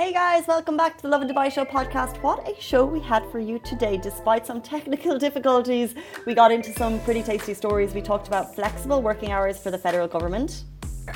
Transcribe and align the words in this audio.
Hey 0.00 0.14
guys, 0.14 0.46
welcome 0.46 0.78
back 0.78 0.96
to 0.96 1.02
the 1.02 1.08
Lovin 1.08 1.28
Dubai 1.28 1.52
Show 1.52 1.66
podcast. 1.66 2.22
What 2.22 2.48
a 2.48 2.58
show 2.58 2.86
we 2.86 3.00
had 3.00 3.22
for 3.30 3.38
you 3.38 3.58
today. 3.58 3.98
Despite 3.98 4.46
some 4.46 4.62
technical 4.74 5.18
difficulties, 5.18 5.94
we 6.24 6.32
got 6.32 6.50
into 6.50 6.72
some 6.72 7.00
pretty 7.00 7.22
tasty 7.22 7.52
stories. 7.52 7.92
We 7.92 8.00
talked 8.00 8.26
about 8.26 8.54
flexible 8.54 9.02
working 9.02 9.30
hours 9.30 9.58
for 9.58 9.70
the 9.70 9.76
federal 9.76 10.08
government. 10.08 10.64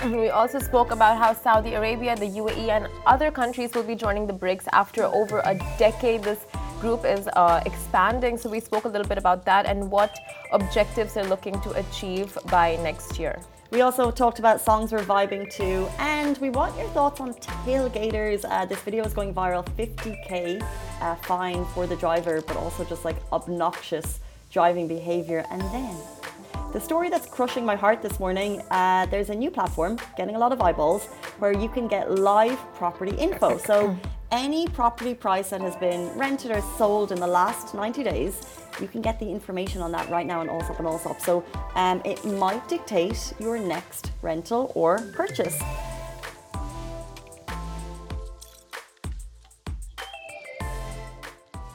We 0.05 0.29
also 0.29 0.59
spoke 0.59 0.91
about 0.91 1.17
how 1.17 1.33
Saudi 1.33 1.73
Arabia, 1.73 2.15
the 2.15 2.29
UAE, 2.43 2.69
and 2.77 2.89
other 3.07 3.31
countries 3.31 3.73
will 3.75 3.89
be 3.93 3.95
joining 3.95 4.27
the 4.27 4.35
BRICS 4.35 4.69
after 4.75 5.05
over 5.05 5.41
a 5.47 5.55
decade. 5.79 6.23
This 6.23 6.45
group 6.83 7.07
is 7.07 7.27
uh, 7.37 7.63
expanding, 7.65 8.37
so 8.37 8.51
we 8.51 8.61
spoke 8.61 8.85
a 8.85 8.93
little 8.95 9.09
bit 9.09 9.17
about 9.17 9.47
that 9.47 9.65
and 9.65 9.91
what 9.91 10.13
objectives 10.53 11.15
they're 11.15 11.33
looking 11.35 11.59
to 11.63 11.71
achieve 11.85 12.37
by 12.51 12.77
next 12.89 13.19
year. 13.19 13.41
We 13.75 13.81
also 13.81 14.13
talked 14.13 14.39
about 14.39 14.61
songs 14.61 14.93
we're 14.93 15.01
vibing 15.01 15.51
to, 15.55 15.91
and 15.99 16.39
we 16.39 16.49
want 16.49 16.79
your 16.79 16.87
thoughts 16.91 17.19
on 17.19 17.35
tailgaters. 17.35 18.45
Uh, 18.49 18.65
this 18.65 18.79
video 18.83 19.03
is 19.03 19.13
going 19.13 19.35
viral 19.35 19.67
50k 19.71 20.65
uh, 21.01 21.17
fine 21.17 21.65
for 21.75 21.85
the 21.85 21.97
driver, 21.97 22.41
but 22.43 22.57
also 22.57 22.85
just 22.85 23.05
like 23.05 23.17
obnoxious 23.33 24.21
driving 24.53 24.87
behavior. 24.87 25.45
And 25.51 25.61
then 25.61 25.97
the 26.73 26.79
story 26.79 27.11
that's 27.11 27.27
crushing 27.27 27.67
my 27.67 27.75
heart 27.75 28.01
this 28.01 28.21
morning 28.21 28.63
uh, 28.71 29.07
there's 29.07 29.31
a 29.31 29.35
new 29.35 29.51
platform 29.51 29.99
getting 30.17 30.37
a 30.37 30.39
lot 30.39 30.53
of 30.53 30.63
eyeballs 30.63 31.07
where 31.41 31.53
you 31.53 31.69
can 31.69 31.89
get 31.89 32.13
live 32.13 32.61
property 32.77 33.17
info. 33.17 33.59
So, 33.59 33.99
any 34.31 34.69
property 34.69 35.15
price 35.15 35.51
that 35.51 35.61
has 35.63 35.75
been 35.77 36.17
rented 36.17 36.53
or 36.53 36.63
sold 36.79 37.11
in 37.11 37.19
the 37.19 37.27
last 37.27 37.75
90 37.75 38.05
days, 38.05 38.64
you 38.81 38.89
can 38.89 39.01
get 39.01 39.19
the 39.19 39.29
information 39.29 39.81
on 39.81 39.93
that 39.93 40.09
right 40.11 40.27
now 40.27 40.41
on 40.41 40.49
Allsopp 40.49 40.79
and 40.79 40.89
Allsopp. 40.89 41.21
So, 41.21 41.45
um, 41.75 42.03
it 42.05 42.25
might 42.25 42.67
dictate 42.69 43.33
your 43.39 43.59
next 43.59 44.13
rental 44.23 44.73
or 44.75 44.99
purchase. 45.13 45.61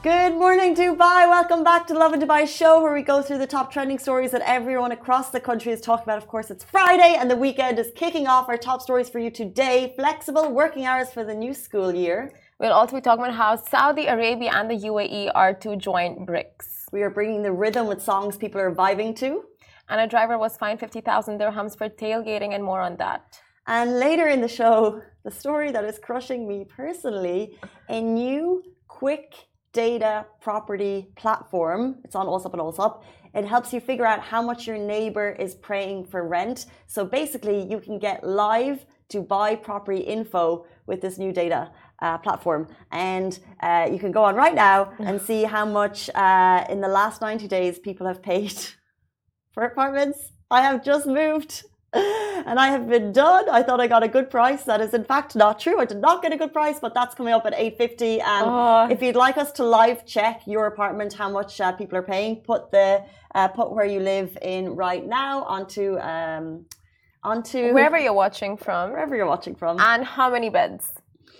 Good 0.02 0.32
morning, 0.32 0.74
Dubai. 0.74 1.28
Welcome 1.28 1.62
back 1.62 1.86
to 1.88 1.92
Lovin 1.92 2.22
Dubai 2.22 2.48
show, 2.48 2.82
where 2.82 2.94
we 2.94 3.02
go 3.02 3.20
through 3.20 3.36
the 3.36 3.46
top 3.46 3.70
trending 3.70 3.98
stories 3.98 4.30
that 4.30 4.40
everyone 4.46 4.92
across 4.92 5.28
the 5.28 5.40
country 5.40 5.72
is 5.72 5.82
talking 5.82 6.04
about. 6.04 6.16
Of 6.16 6.26
course, 6.26 6.50
it's 6.50 6.64
Friday 6.64 7.16
and 7.18 7.30
the 7.30 7.36
weekend 7.36 7.78
is 7.78 7.92
kicking 7.94 8.26
off. 8.26 8.48
Our 8.48 8.56
top 8.56 8.80
stories 8.80 9.10
for 9.10 9.18
you 9.18 9.30
today 9.30 9.92
flexible 9.96 10.50
working 10.50 10.86
hours 10.86 11.10
for 11.12 11.22
the 11.22 11.34
new 11.34 11.52
school 11.52 11.94
year. 11.94 12.32
We'll 12.58 12.72
also 12.72 12.96
be 12.96 13.02
talking 13.02 13.24
about 13.24 13.36
how 13.36 13.56
Saudi 13.56 14.06
Arabia 14.06 14.52
and 14.54 14.70
the 14.70 14.76
UAE 14.88 15.32
are 15.34 15.52
to 15.52 15.76
join 15.76 16.24
BRICS. 16.24 16.79
We 16.92 17.02
are 17.02 17.10
bringing 17.10 17.42
the 17.42 17.52
rhythm 17.52 17.86
with 17.86 18.02
songs 18.02 18.36
people 18.36 18.60
are 18.60 18.74
vibing 18.74 19.14
to. 19.16 19.44
And 19.88 20.00
a 20.00 20.06
driver 20.06 20.38
was 20.38 20.56
fined 20.56 20.80
50,000 20.80 21.38
dirhams 21.40 21.76
for 21.76 21.88
tailgating, 21.88 22.54
and 22.54 22.62
more 22.62 22.80
on 22.80 22.96
that. 22.96 23.40
And 23.66 23.98
later 23.98 24.28
in 24.28 24.40
the 24.40 24.48
show, 24.48 25.02
the 25.24 25.30
story 25.30 25.70
that 25.72 25.84
is 25.84 25.98
crushing 25.98 26.48
me 26.48 26.64
personally 26.64 27.56
a 27.88 28.00
new 28.00 28.62
quick 28.88 29.34
data 29.72 30.26
property 30.40 31.08
platform. 31.16 31.98
It's 32.04 32.16
on 32.16 32.26
Allsopp 32.26 32.52
and 32.52 32.62
Allsopp. 32.62 33.02
It 33.34 33.44
helps 33.44 33.72
you 33.72 33.80
figure 33.80 34.06
out 34.06 34.20
how 34.20 34.42
much 34.42 34.66
your 34.66 34.78
neighbor 34.78 35.30
is 35.38 35.54
paying 35.56 36.04
for 36.04 36.26
rent. 36.26 36.66
So 36.86 37.04
basically, 37.04 37.62
you 37.70 37.78
can 37.78 37.98
get 37.98 38.24
live 38.24 38.84
Dubai 39.12 39.60
property 39.60 40.00
info 40.00 40.66
with 40.86 41.00
this 41.00 41.18
new 41.18 41.32
data 41.32 41.70
uh, 42.02 42.18
platform. 42.18 42.68
And 42.90 43.38
uh, 43.62 43.88
you 43.92 43.98
can 43.98 44.12
go 44.12 44.24
on 44.24 44.34
right 44.34 44.54
now 44.54 44.92
and 44.98 45.20
see 45.30 45.42
how 45.44 45.64
much 45.64 46.10
uh, 46.14 46.64
in 46.68 46.80
the 46.80 46.88
last 46.88 47.20
90 47.20 47.48
days 47.48 47.78
people 47.78 48.06
have 48.06 48.22
paid 48.22 48.54
for 49.52 49.64
apartments. 49.64 50.18
I 50.50 50.62
have 50.62 50.84
just 50.84 51.06
moved 51.06 51.64
and 51.92 52.58
I 52.58 52.68
have 52.68 52.88
been 52.88 53.12
done. 53.12 53.48
I 53.48 53.62
thought 53.62 53.80
I 53.80 53.86
got 53.86 54.02
a 54.02 54.08
good 54.08 54.30
price. 54.30 54.62
That 54.64 54.80
is 54.80 54.94
in 54.94 55.04
fact 55.04 55.34
not 55.34 55.58
true. 55.60 55.80
I 55.80 55.84
did 55.84 55.98
not 56.00 56.22
get 56.22 56.32
a 56.32 56.36
good 56.36 56.52
price, 56.52 56.78
but 56.80 56.94
that's 56.94 57.14
coming 57.14 57.34
up 57.34 57.46
at 57.46 57.54
850. 57.54 58.20
And 58.20 58.46
Oh. 58.46 58.88
if 58.90 59.02
you'd 59.02 59.16
like 59.16 59.36
us 59.38 59.50
to 59.52 59.64
live 59.64 60.06
check 60.06 60.42
your 60.46 60.66
apartment, 60.66 61.12
how 61.12 61.28
much 61.28 61.60
uh, 61.60 61.72
people 61.72 61.98
are 61.98 62.02
paying, 62.02 62.36
put 62.36 62.70
the 62.70 63.04
uh, 63.34 63.48
put 63.48 63.72
where 63.72 63.84
you 63.86 64.00
live 64.00 64.36
in 64.42 64.74
right 64.74 65.04
now 65.06 65.42
onto 65.44 65.98
um, 65.98 66.66
onto 67.22 67.72
Wherever 67.74 67.98
you're 67.98 68.12
watching 68.24 68.56
from, 68.56 68.90
wherever 68.90 69.14
you're 69.14 69.26
watching 69.26 69.54
from. 69.54 69.78
and 69.80 70.04
how 70.04 70.30
many 70.30 70.48
beds? 70.48 70.90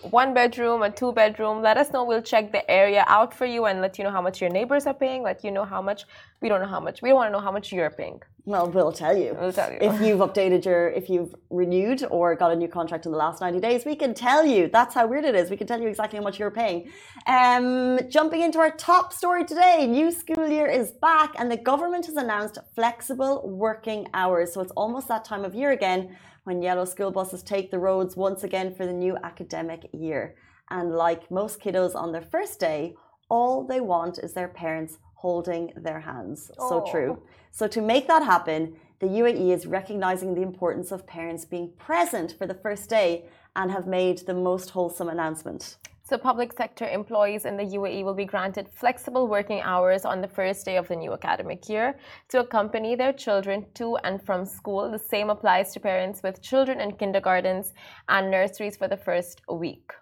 One 0.03 0.33
bedroom, 0.33 0.83
a 0.83 0.91
two 0.91 1.12
bedroom. 1.12 1.61
Let 1.61 1.77
us 1.77 1.93
know. 1.93 2.05
We'll 2.05 2.22
check 2.22 2.53
the 2.53 2.69
area 2.71 3.05
out 3.06 3.34
for 3.34 3.44
you 3.44 3.66
and 3.66 3.83
let 3.83 3.99
you 3.99 4.05
know 4.05 4.11
how 4.11 4.22
much 4.22 4.41
your 4.41 4.49
neighbors 4.49 4.87
are 4.87 4.94
paying. 4.94 5.22
Let 5.22 5.44
you 5.44 5.50
know 5.50 5.65
how 5.65 5.83
much. 5.83 6.06
We 6.41 6.49
don't 6.49 6.62
know 6.62 6.69
how 6.69 6.81
much. 6.81 7.03
We 7.03 7.11
don't 7.11 7.16
want 7.16 7.28
to 7.28 7.33
know 7.33 7.44
how 7.44 7.53
much 7.53 7.71
you're 7.71 7.91
paying. 7.91 8.22
Well, 8.47 8.71
we'll 8.71 8.93
tell 8.93 9.15
you. 9.15 9.37
We'll 9.39 9.53
tell 9.53 9.71
you. 9.71 9.77
If 9.83 10.00
you've 10.00 10.21
updated 10.21 10.65
your, 10.65 10.89
if 10.89 11.10
you've 11.10 11.34
renewed 11.50 12.03
or 12.10 12.34
got 12.34 12.50
a 12.50 12.56
new 12.56 12.66
contract 12.66 13.05
in 13.05 13.12
the 13.12 13.19
last 13.19 13.43
90 13.43 13.60
days, 13.60 13.84
we 13.84 13.94
can 13.94 14.15
tell 14.15 14.47
you. 14.47 14.69
That's 14.69 14.94
how 14.94 15.06
weird 15.06 15.27
it 15.27 15.34
is. 15.34 15.50
We 15.50 15.59
can 15.59 15.66
tell 15.66 15.81
you 15.81 15.89
exactly 15.89 16.16
how 16.16 16.22
much 16.22 16.39
you're 16.39 16.50
paying. 16.50 16.91
Um, 17.27 18.00
jumping 18.09 18.41
into 18.41 18.59
our 18.59 18.71
top 18.71 19.12
story 19.12 19.44
today, 19.44 19.87
new 19.87 20.10
school 20.10 20.49
year 20.49 20.66
is 20.66 20.93
back 20.93 21.34
and 21.39 21.53
the 21.53 21.59
government 21.59 22.06
has 22.06 22.16
announced 22.16 22.56
flexible 22.75 23.47
working 23.47 24.09
hours. 24.15 24.55
So 24.55 24.62
it's 24.62 24.72
almost 24.72 25.09
that 25.09 25.27
time 25.27 25.44
of 25.44 25.55
year 25.55 25.72
again 25.72 26.16
when 26.45 26.62
yellow 26.62 26.84
school 26.84 27.11
buses 27.11 27.43
take 27.43 27.71
the 27.71 27.78
roads 27.78 28.17
once 28.17 28.45
again 28.45 28.75
for 28.75 28.87
the 28.87 28.93
new 28.93 29.17
academic 29.23 29.89
year. 29.93 30.34
And 30.71 30.95
like 30.95 31.31
most 31.31 31.61
kiddos 31.61 31.95
on 31.95 32.12
their 32.12 32.23
first 32.23 32.61
day, 32.61 32.95
all 33.28 33.65
they 33.65 33.81
want 33.81 34.19
is 34.19 34.33
their 34.33 34.49
parents 34.49 34.99
holding 35.15 35.73
their 35.77 36.01
hands. 36.01 36.51
So 36.56 36.87
true. 36.91 37.23
So, 37.51 37.67
to 37.69 37.81
make 37.81 38.06
that 38.09 38.23
happen, 38.23 38.77
the 39.01 39.06
UAE 39.06 39.53
is 39.53 39.67
recognizing 39.67 40.34
the 40.34 40.43
importance 40.43 40.93
of 40.93 41.06
parents 41.06 41.45
being 41.45 41.73
present 41.78 42.34
for 42.39 42.47
the 42.47 42.55
first 42.55 42.89
day 42.89 43.25
and 43.57 43.71
have 43.71 43.87
made 43.87 44.19
the 44.19 44.34
most 44.34 44.71
wholesome 44.71 45.09
announcement. 45.09 45.77
So, 46.10 46.19
public 46.19 46.53
sector 46.53 46.88
employees 46.88 47.44
in 47.44 47.56
the 47.56 47.62
UAE 47.62 48.04
will 48.04 48.15
be 48.15 48.25
granted 48.25 48.69
flexible 48.69 49.28
working 49.28 49.60
hours 49.60 50.04
on 50.04 50.21
the 50.21 50.26
first 50.26 50.65
day 50.65 50.76
of 50.76 50.88
the 50.88 50.97
new 50.97 51.12
academic 51.12 51.69
year 51.69 52.00
to 52.31 52.41
accompany 52.41 52.97
their 52.97 53.12
children 53.12 53.66
to 53.75 53.94
and 53.98 54.21
from 54.21 54.44
school. 54.44 54.91
The 54.91 54.98
same 54.98 55.31
applies 55.31 55.72
to 55.72 55.78
parents 55.78 56.21
with 56.25 56.43
children 56.43 56.81
in 56.81 56.97
kindergartens 56.97 57.75
and 58.09 58.28
nurseries 58.28 58.76
for 58.76 58.88
the 58.88 58.97
first 58.97 59.43
week. 59.48 59.93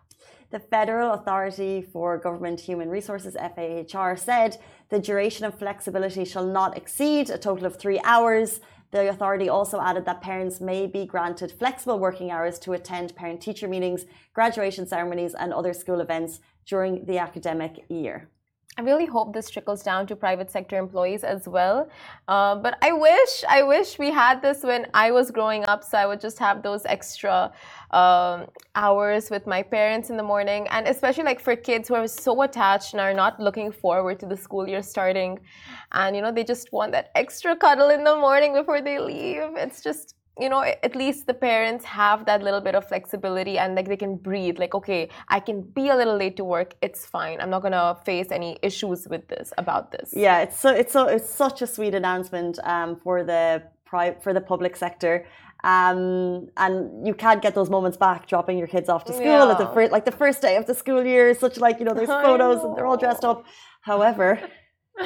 The 0.50 0.60
Federal 0.60 1.12
Authority 1.12 1.82
for 1.82 2.16
Government 2.16 2.58
Human 2.58 2.88
Resources, 2.88 3.34
FAHR, 3.34 4.18
said 4.18 4.56
the 4.88 4.98
duration 4.98 5.44
of 5.44 5.58
flexibility 5.58 6.24
shall 6.24 6.46
not 6.46 6.74
exceed 6.74 7.28
a 7.28 7.36
total 7.36 7.66
of 7.66 7.76
three 7.76 8.00
hours. 8.02 8.60
The 8.90 9.08
authority 9.08 9.48
also 9.48 9.80
added 9.80 10.06
that 10.06 10.22
parents 10.22 10.60
may 10.60 10.86
be 10.86 11.04
granted 11.04 11.52
flexible 11.52 11.98
working 11.98 12.30
hours 12.30 12.58
to 12.60 12.72
attend 12.72 13.14
parent 13.14 13.40
teacher 13.42 13.68
meetings, 13.68 14.06
graduation 14.32 14.86
ceremonies, 14.86 15.34
and 15.34 15.52
other 15.52 15.74
school 15.74 16.00
events 16.00 16.40
during 16.64 17.04
the 17.04 17.18
academic 17.18 17.84
year. 17.88 18.30
I 18.78 18.82
really 18.82 19.06
hope 19.06 19.34
this 19.34 19.50
trickles 19.50 19.82
down 19.82 20.06
to 20.06 20.14
private 20.14 20.52
sector 20.52 20.78
employees 20.78 21.24
as 21.24 21.48
well. 21.48 21.90
Uh, 22.28 22.54
but 22.54 22.78
I 22.80 22.92
wish, 22.92 23.42
I 23.48 23.64
wish 23.64 23.98
we 23.98 24.12
had 24.12 24.40
this 24.40 24.62
when 24.62 24.86
I 24.94 25.10
was 25.10 25.32
growing 25.32 25.64
up, 25.64 25.82
so 25.82 25.98
I 25.98 26.06
would 26.06 26.20
just 26.20 26.38
have 26.38 26.62
those 26.62 26.86
extra 26.86 27.52
um, 27.90 28.46
hours 28.76 29.30
with 29.30 29.48
my 29.48 29.64
parents 29.64 30.10
in 30.10 30.16
the 30.16 30.22
morning, 30.22 30.68
and 30.70 30.86
especially 30.86 31.24
like 31.24 31.40
for 31.40 31.56
kids 31.56 31.88
who 31.88 31.96
are 31.96 32.06
so 32.06 32.42
attached 32.42 32.92
and 32.92 33.00
are 33.00 33.12
not 33.12 33.40
looking 33.40 33.72
forward 33.72 34.20
to 34.20 34.26
the 34.26 34.36
school 34.36 34.68
year 34.68 34.82
starting, 34.82 35.40
and 35.90 36.14
you 36.14 36.22
know 36.22 36.30
they 36.30 36.44
just 36.44 36.72
want 36.72 36.92
that 36.92 37.10
extra 37.16 37.56
cuddle 37.56 37.90
in 37.90 38.04
the 38.04 38.14
morning 38.14 38.52
before 38.54 38.80
they 38.80 39.00
leave. 39.00 39.56
It's 39.56 39.82
just 39.82 40.14
you 40.38 40.48
know 40.48 40.62
at 40.62 40.94
least 40.94 41.26
the 41.26 41.34
parents 41.34 41.84
have 41.84 42.24
that 42.26 42.42
little 42.42 42.60
bit 42.60 42.74
of 42.74 42.86
flexibility 42.86 43.58
and 43.58 43.74
like 43.74 43.88
they 43.88 43.96
can 43.96 44.14
breathe 44.16 44.58
like 44.58 44.74
okay 44.74 45.08
i 45.28 45.40
can 45.40 45.62
be 45.62 45.88
a 45.88 45.96
little 45.96 46.16
late 46.16 46.36
to 46.36 46.44
work 46.44 46.74
it's 46.80 47.04
fine 47.04 47.40
i'm 47.40 47.50
not 47.50 47.60
going 47.62 47.72
to 47.72 47.96
face 48.04 48.28
any 48.30 48.58
issues 48.62 49.08
with 49.08 49.26
this 49.28 49.52
about 49.58 49.90
this 49.92 50.08
Yeah, 50.14 50.40
it's 50.44 50.58
so 50.58 50.70
it's 50.80 50.92
so 50.92 51.02
it's 51.14 51.28
such 51.44 51.58
a 51.62 51.66
sweet 51.66 51.94
announcement 51.94 52.58
um, 52.74 52.90
for 53.04 53.24
the 53.24 53.62
for 54.22 54.32
the 54.34 54.40
public 54.52 54.76
sector. 54.76 55.14
Um, 55.64 56.48
and 56.56 56.74
you 57.06 57.14
can't 57.14 57.40
get 57.42 57.54
those 57.54 57.70
moments 57.70 57.96
back 57.96 58.28
dropping 58.28 58.58
your 58.58 58.68
kids 58.68 58.88
off 58.88 59.02
to 59.06 59.12
school 59.12 59.50
at 59.52 59.58
the 59.58 59.64
Yeah. 59.64 59.74
first 59.74 59.90
like 59.96 60.04
the 60.04 60.12
first 60.24 60.40
day 60.46 60.54
of 60.56 60.64
the 60.66 60.74
school 60.82 61.04
year 61.04 61.34
such 61.34 61.56
like 61.58 61.76
you 61.80 61.84
know 61.86 61.94
there's 61.94 62.16
photos 62.28 62.62
and 62.64 62.76
they're 62.76 62.86
all 62.90 63.00
dressed 63.06 63.24
up. 63.24 63.38
However, 63.90 64.28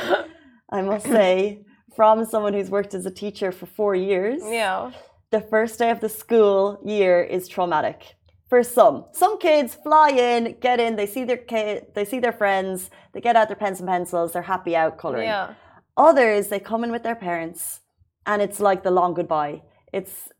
I 0.71 0.83
must 0.83 1.07
say 1.07 1.65
from 1.97 2.25
someone 2.33 2.53
who's 2.55 2.71
worked 2.71 2.93
as 2.95 3.07
a 3.07 3.11
teacher 3.23 3.51
for 3.53 3.67
4 3.67 3.95
years, 3.95 4.41
yeah 4.45 4.91
the 5.33 5.41
first 5.41 5.79
day 5.79 5.91
of 5.91 6.01
the 6.01 6.09
school 6.09 6.79
year 6.85 7.23
is 7.23 7.49
traumatic 7.49 8.15
for 8.51 8.63
some. 8.63 9.07
Some 9.13 9.39
kids 9.39 9.75
fly 9.75 10.11
in, 10.11 10.57
get 10.61 10.79
in, 10.79 10.97
they 10.97 11.07
see 11.07 11.25
their 11.25 11.39
kid, 11.39 11.87
they 11.95 12.05
see 12.05 12.21
their 12.21 12.37
friends, 12.43 12.91
they 13.13 13.21
get 13.21 13.35
out 13.35 13.49
their 13.49 13.57
pens 13.57 13.81
and 13.81 13.89
pencils, 13.89 14.33
they're 14.33 14.51
happy 14.57 14.77
out 14.77 14.99
coloring. 14.99 15.25
yeah 15.25 15.55
Others, 15.97 16.49
they 16.49 16.61
come 16.61 16.85
in 16.85 16.91
with 16.91 17.03
their 17.03 17.15
parents, 17.15 17.81
and 18.25 18.41
it's 18.41 18.61
like 18.61 18.83
the 18.83 18.91
long 18.91 19.13
goodbye. 19.15 19.63
It's, 19.93 20.31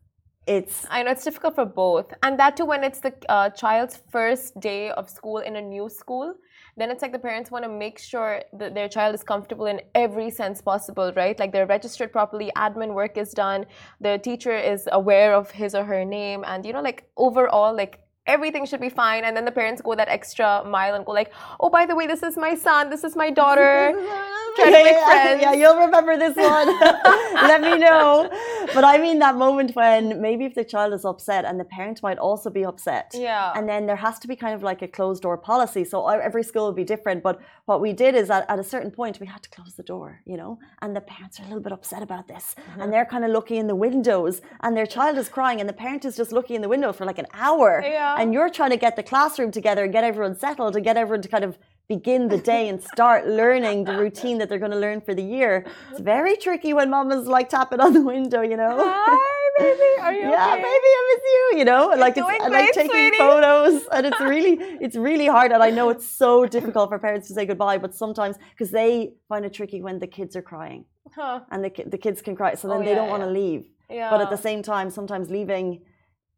it's 0.47 0.85
I 0.89 1.03
know 1.03 1.11
it's 1.11 1.23
difficult 1.23 1.55
for 1.55 1.65
both, 1.65 2.07
and 2.23 2.39
that 2.39 2.57
too 2.57 2.65
when 2.65 2.83
it's 2.83 2.99
the 2.99 3.13
uh, 3.29 3.49
child's 3.49 3.99
first 4.11 4.59
day 4.59 4.89
of 4.91 5.09
school 5.09 5.39
in 5.39 5.55
a 5.55 5.61
new 5.61 5.89
school. 5.89 6.35
Then 6.77 6.91
it's 6.91 7.01
like 7.01 7.11
the 7.11 7.19
parents 7.19 7.51
want 7.51 7.63
to 7.63 7.69
make 7.69 7.99
sure 7.99 8.41
that 8.53 8.73
their 8.73 8.89
child 8.89 9.15
is 9.15 9.23
comfortable 9.23 9.65
in 9.65 9.81
every 9.95 10.29
sense 10.29 10.61
possible, 10.61 11.13
right? 11.15 11.37
Like 11.37 11.51
they're 11.51 11.65
registered 11.65 12.11
properly, 12.11 12.51
admin 12.57 12.93
work 12.93 13.17
is 13.17 13.31
done, 13.31 13.65
the 14.01 14.17
teacher 14.17 14.57
is 14.57 14.87
aware 14.91 15.33
of 15.33 15.51
his 15.51 15.75
or 15.75 15.83
her 15.83 16.03
name, 16.03 16.43
and 16.47 16.65
you 16.65 16.73
know, 16.73 16.81
like 16.81 17.07
overall, 17.17 17.75
like 17.75 18.02
everything 18.25 18.65
should 18.65 18.79
be 18.79 18.89
fine. 18.89 19.23
And 19.25 19.35
then 19.35 19.45
the 19.45 19.51
parents 19.51 19.81
go 19.81 19.95
that 19.95 20.07
extra 20.07 20.63
mile 20.65 20.95
and 20.95 21.05
go 21.05 21.11
like 21.11 21.31
oh 21.59 21.69
by 21.69 21.85
the 21.85 21.95
way 21.95 22.07
this 22.07 22.23
is 22.23 22.37
my 22.37 22.55
son. 22.55 22.89
This 22.89 23.03
is 23.03 23.15
my 23.15 23.29
daughter. 23.29 23.93
Trying 24.55 24.71
to 24.71 24.83
make 24.83 24.97
friends 24.97 25.41
yeah 25.41 25.53
you'll 25.53 25.79
remember 25.79 26.15
this 26.17 26.35
one. 26.35 26.67
Let 27.33 27.61
me 27.61 27.77
know. 27.77 28.29
But 28.73 28.83
i 28.83 28.97
mean 28.97 29.19
that 29.19 29.35
moment 29.35 29.75
when 29.75 30.21
maybe 30.21 30.45
if 30.45 30.55
the 30.55 30.63
child 30.63 30.93
is 30.93 31.05
upset 31.05 31.43
and 31.43 31.59
the 31.59 31.65
parent 31.65 32.01
might 32.01 32.17
also 32.17 32.49
be 32.49 32.63
upset. 32.63 33.11
Yeah. 33.13 33.51
And 33.55 33.67
then 33.67 33.87
there 33.87 33.95
has 33.95 34.19
to 34.19 34.27
be 34.27 34.35
kind 34.35 34.53
of 34.55 34.63
like 34.63 34.81
a 34.81 34.87
closed 34.87 35.23
door 35.23 35.37
policy. 35.37 35.83
So 35.83 36.07
every 36.07 36.43
school 36.43 36.65
will 36.65 36.79
be 36.83 36.83
different. 36.83 37.23
But 37.23 37.41
what 37.65 37.81
we 37.81 37.93
did 37.93 38.15
is 38.15 38.27
that 38.27 38.45
at 38.49 38.59
a 38.59 38.63
certain 38.63 38.91
point 38.91 39.19
we 39.19 39.27
had 39.27 39.41
to 39.43 39.49
close 39.49 39.73
the 39.75 39.83
door 39.83 40.21
you 40.25 40.37
know? 40.37 40.59
And 40.81 40.95
the 40.95 41.01
parents 41.01 41.39
are 41.39 41.43
a 41.43 41.47
little 41.47 41.61
bit 41.61 41.73
upset 41.73 42.01
about 42.03 42.27
this. 42.27 42.45
Mm-hmm. 42.53 42.81
and 42.81 42.93
they're 42.93 43.05
kind 43.05 43.25
of 43.25 43.31
looking 43.31 43.57
in 43.57 43.67
the 43.67 43.75
windows 43.75 44.41
and 44.61 44.77
their 44.77 44.85
child 44.85 45.17
is 45.17 45.27
crying 45.29 45.59
and 45.59 45.67
the 45.67 45.73
parent 45.73 46.05
is 46.05 46.15
just 46.15 46.31
looking 46.31 46.55
in 46.55 46.61
the 46.61 46.69
window 46.69 46.93
for 46.93 47.05
like 47.05 47.17
an 47.17 47.27
hour. 47.33 47.81
Yeah 47.83 48.12
and 48.19 48.33
you're 48.33 48.49
trying 48.49 48.71
to 48.71 48.77
get 48.77 48.95
the 48.95 49.03
classroom 49.03 49.51
together 49.51 49.83
and 49.83 49.91
get 49.93 50.03
everyone 50.03 50.35
settled 50.37 50.75
and 50.75 50.83
get 50.85 50.97
everyone 50.97 51.21
to 51.21 51.29
kind 51.29 51.43
of 51.43 51.57
begin 51.89 52.29
the 52.29 52.37
day 52.37 52.69
and 52.69 52.81
start 52.81 53.27
learning 53.41 53.83
the 53.83 53.95
routine 53.97 54.37
that 54.37 54.47
they're 54.49 54.59
going 54.59 54.71
to 54.71 54.77
learn 54.79 55.01
for 55.01 55.13
the 55.13 55.23
year. 55.23 55.65
It's 55.91 55.99
very 55.99 56.35
tricky 56.37 56.73
when 56.73 56.89
mama's 56.89 57.27
like 57.27 57.49
tapping 57.49 57.79
on 57.79 57.93
the 57.93 58.01
window, 58.01 58.41
you 58.41 58.57
know. 58.57 58.77
Hi, 58.79 59.49
baby. 59.59 60.01
Are 60.01 60.13
you 60.13 60.21
yeah, 60.31 60.53
okay? 60.53 60.61
baby, 60.61 60.67
I 60.99 61.13
miss 61.15 61.23
you. 61.33 61.59
You 61.59 61.65
know, 61.65 61.93
like 61.97 62.17
it's 62.17 62.27
and 62.43 62.53
like 62.53 62.71
taking 62.73 62.89
sweetie. 62.91 63.17
photos, 63.17 63.83
and 63.91 64.05
it's 64.05 64.19
really, 64.21 64.53
it's 64.85 64.95
really 64.95 65.27
hard. 65.27 65.51
And 65.51 65.61
I 65.61 65.69
know 65.69 65.89
it's 65.89 66.07
so 66.07 66.45
difficult 66.45 66.89
for 66.89 66.99
parents 66.99 67.27
to 67.27 67.33
say 67.33 67.45
goodbye, 67.45 67.77
but 67.77 67.93
sometimes 67.93 68.37
because 68.51 68.71
they 68.71 69.13
find 69.29 69.45
it 69.45 69.53
tricky 69.53 69.81
when 69.81 69.99
the 69.99 70.07
kids 70.07 70.35
are 70.35 70.41
crying, 70.41 70.85
huh. 71.15 71.41
and 71.51 71.63
the 71.63 71.71
the 71.87 71.97
kids 71.97 72.21
can 72.21 72.35
cry, 72.35 72.55
so 72.55 72.67
then 72.67 72.77
Oh, 72.77 72.83
they 72.83 72.91
yeah, 72.91 72.95
don't 72.95 73.09
want 73.09 73.23
to 73.23 73.29
leave. 73.29 73.65
Yeah. 73.89 74.09
But 74.09 74.21
at 74.21 74.29
the 74.29 74.37
same 74.37 74.63
time, 74.63 74.89
sometimes 74.89 75.29
leaving, 75.29 75.81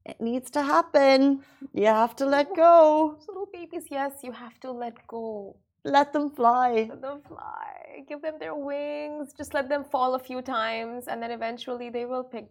it 0.06 0.22
needs 0.22 0.50
to 0.52 0.62
happen. 0.62 1.44
You 1.74 1.88
have 1.88 2.16
to 2.18 2.26
let 2.26 2.56
go. 2.56 3.18
little 3.28 3.48
babies, 3.52 3.86
yes, 3.90 4.14
you 4.24 4.32
have 4.32 4.60
to 4.62 4.72
let 4.72 4.96
go. 5.08 5.56
Let 5.84 6.14
them 6.14 6.30
fly. 6.32 6.88
Let 6.90 7.02
them 7.02 7.22
fly. 7.28 8.04
Give 8.08 8.22
them 8.22 8.36
their 8.40 8.56
wings. 8.56 9.34
Just 9.38 9.54
let 9.54 9.70
them 9.70 9.84
fall 9.84 10.16
a 10.16 10.20
few 10.20 10.42
times, 10.42 11.08
and 11.08 11.22
then 11.22 11.32
eventually 11.32 11.90
they 11.90 12.06
will 12.06 12.24
pick 12.24 12.48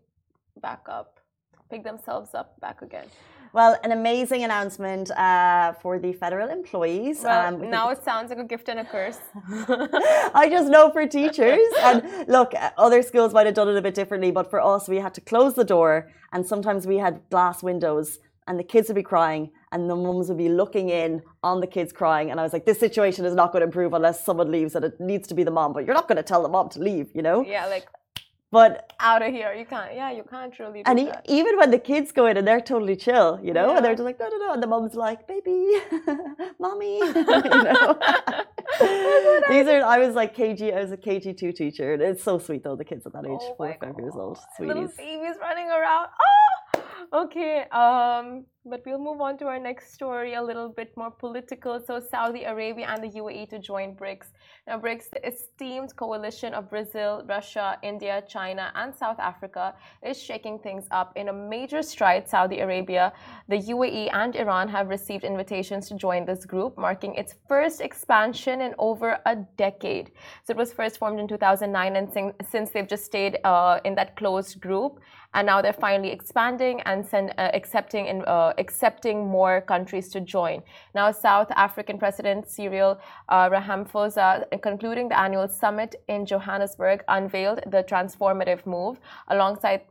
back 0.60 0.82
up, 0.88 1.20
pick 1.70 1.82
themselves 1.84 2.34
up 2.34 2.58
back 2.60 2.82
again. 2.82 3.06
Well, 3.54 3.78
an 3.84 3.92
amazing 3.92 4.42
announcement 4.42 5.12
uh, 5.12 5.74
for 5.74 6.00
the 6.00 6.12
federal 6.12 6.48
employees. 6.50 7.20
Well, 7.22 7.54
Um, 7.54 7.70
now 7.70 7.90
it 7.90 8.02
sounds 8.02 8.28
like 8.30 8.40
a 8.40 8.48
gift 8.52 8.68
and 8.68 8.80
a 8.80 8.84
curse. 8.84 9.20
I 10.42 10.48
just 10.50 10.68
know 10.68 10.90
for 10.90 11.06
teachers. 11.06 11.60
And 11.80 12.02
look, 12.26 12.52
other 12.76 13.00
schools 13.10 13.32
might 13.32 13.46
have 13.46 13.54
done 13.54 13.68
it 13.68 13.76
a 13.76 13.82
bit 13.88 13.94
differently, 13.94 14.32
but 14.32 14.50
for 14.50 14.60
us, 14.60 14.88
we 14.88 14.96
had 14.96 15.14
to 15.14 15.20
close 15.20 15.54
the 15.54 15.62
door, 15.76 16.10
and 16.32 16.44
sometimes 16.44 16.84
we 16.84 16.96
had 16.96 17.20
glass 17.30 17.62
windows, 17.62 18.18
and 18.48 18.58
the 18.58 18.64
kids 18.64 18.88
would 18.88 18.96
be 18.96 19.04
crying, 19.14 19.52
and 19.70 19.88
the 19.88 19.94
mums 19.94 20.28
would 20.30 20.38
be 20.38 20.48
looking 20.48 20.88
in 20.88 21.22
on 21.44 21.60
the 21.60 21.68
kids 21.68 21.92
crying. 21.92 22.32
And 22.32 22.40
I 22.40 22.42
was 22.42 22.52
like, 22.52 22.66
this 22.66 22.80
situation 22.80 23.24
is 23.24 23.36
not 23.36 23.52
going 23.52 23.60
to 23.60 23.66
improve 23.66 23.92
unless 23.94 24.24
someone 24.24 24.50
leaves, 24.50 24.74
and 24.74 24.84
it 24.84 24.98
needs 24.98 25.28
to 25.28 25.34
be 25.34 25.44
the 25.44 25.52
mom. 25.52 25.72
But 25.72 25.84
you're 25.84 25.94
not 25.94 26.08
going 26.08 26.16
to 26.16 26.24
tell 26.24 26.42
the 26.42 26.48
mom 26.48 26.70
to 26.70 26.80
leave, 26.80 27.06
you 27.14 27.22
know? 27.22 27.44
yeah, 27.44 27.66
like 27.66 27.86
But 28.50 28.92
out 29.00 29.22
of 29.22 29.32
here. 29.32 29.52
You 29.52 29.66
can't. 29.66 29.94
Yeah, 29.94 30.12
you 30.12 30.24
can't 30.30 30.56
really 30.58 30.82
and 30.86 30.98
even 31.26 31.56
when 31.58 31.70
the 31.72 31.78
kids 31.78 32.12
go 32.12 32.26
in 32.26 32.36
and 32.36 32.46
they're 32.46 32.60
totally 32.60 32.94
chill, 32.94 33.40
you 33.42 33.52
know, 33.52 33.74
and 33.74 33.84
they're 33.84 33.94
just 33.94 34.04
like, 34.04 34.20
no, 34.20 34.28
no, 34.28 34.36
no. 34.38 34.52
And 34.52 34.62
the 34.62 34.66
mom's 34.68 34.94
like, 34.94 35.26
baby, 35.26 35.72
mommy, 36.60 36.98
you 36.98 37.62
know. 37.66 37.98
These 39.50 39.66
are, 39.68 39.82
I 39.84 39.98
was 39.98 40.14
like 40.14 40.36
KG, 40.36 40.74
I 40.76 40.80
was 40.80 40.92
a 40.92 40.96
KG2 40.96 41.54
teacher. 41.54 41.94
And 41.94 42.02
it's 42.02 42.22
so 42.22 42.38
sweet 42.38 42.62
though, 42.62 42.76
the 42.76 42.84
kids 42.84 43.04
at 43.06 43.12
that 43.12 43.24
age, 43.24 43.40
Oh 43.40 43.54
four 43.56 43.76
five 43.80 43.94
years 43.98 44.14
old. 44.14 44.38
God. 44.58 44.66
Little 44.66 44.88
babies 44.96 45.36
running 45.40 45.68
around. 45.70 46.08
Oh, 46.24 47.24
okay. 47.24 47.62
Um, 47.70 48.44
but 48.66 48.82
we'll 48.86 48.98
move 48.98 49.20
on 49.20 49.36
to 49.36 49.46
our 49.46 49.58
next 49.58 49.92
story, 49.92 50.34
a 50.34 50.42
little 50.42 50.70
bit 50.70 50.96
more 50.96 51.10
political. 51.10 51.78
So, 51.86 52.00
Saudi 52.00 52.44
Arabia 52.44 52.86
and 52.88 53.04
the 53.04 53.20
UAE 53.20 53.50
to 53.50 53.58
join 53.58 53.94
BRICS. 53.94 54.28
Now, 54.66 54.78
BRICS, 54.78 55.10
the 55.10 55.26
esteemed 55.26 55.94
coalition 55.96 56.54
of 56.54 56.70
Brazil, 56.70 57.22
Russia, 57.28 57.78
India, 57.82 58.22
China, 58.26 58.72
and 58.74 58.94
South 58.94 59.18
Africa, 59.18 59.74
is 60.02 60.20
shaking 60.20 60.58
things 60.58 60.86
up 60.90 61.12
in 61.14 61.28
a 61.28 61.32
major 61.32 61.82
stride. 61.82 62.26
Saudi 62.26 62.60
Arabia, 62.60 63.12
the 63.48 63.58
UAE, 63.58 64.08
and 64.14 64.34
Iran 64.34 64.68
have 64.68 64.88
received 64.88 65.24
invitations 65.24 65.88
to 65.88 65.94
join 65.94 66.24
this 66.24 66.46
group, 66.46 66.78
marking 66.78 67.14
its 67.16 67.34
first 67.46 67.82
expansion 67.82 68.62
in 68.62 68.74
over 68.78 69.18
a 69.26 69.36
decade. 69.58 70.10
So, 70.44 70.52
it 70.52 70.56
was 70.56 70.72
first 70.72 70.96
formed 70.96 71.20
in 71.20 71.28
2009, 71.28 71.96
and 71.96 72.34
since 72.50 72.70
they've 72.70 72.88
just 72.88 73.04
stayed 73.04 73.38
uh, 73.44 73.80
in 73.84 73.94
that 73.96 74.16
closed 74.16 74.58
group, 74.58 75.00
and 75.34 75.46
now 75.46 75.60
they're 75.60 75.72
finally 75.72 76.10
expanding 76.10 76.80
and 76.82 77.04
send, 77.04 77.34
uh, 77.38 77.50
accepting 77.54 78.06
in, 78.06 78.24
uh, 78.24 78.53
accepting 78.58 79.26
more 79.26 79.60
countries 79.60 80.08
to 80.10 80.20
join. 80.20 80.62
Now, 80.94 81.10
South 81.12 81.50
African 81.52 81.98
President 81.98 82.48
Cyril 82.48 82.98
uh, 83.28 83.50
Ramaphosa, 83.50 84.44
concluding 84.62 85.08
the 85.08 85.18
annual 85.18 85.48
summit 85.48 85.96
in 86.08 86.26
Johannesburg, 86.26 87.04
unveiled 87.08 87.60
the 87.66 87.82
transformative 87.82 88.66
move 88.66 89.00
alongside. 89.28 89.82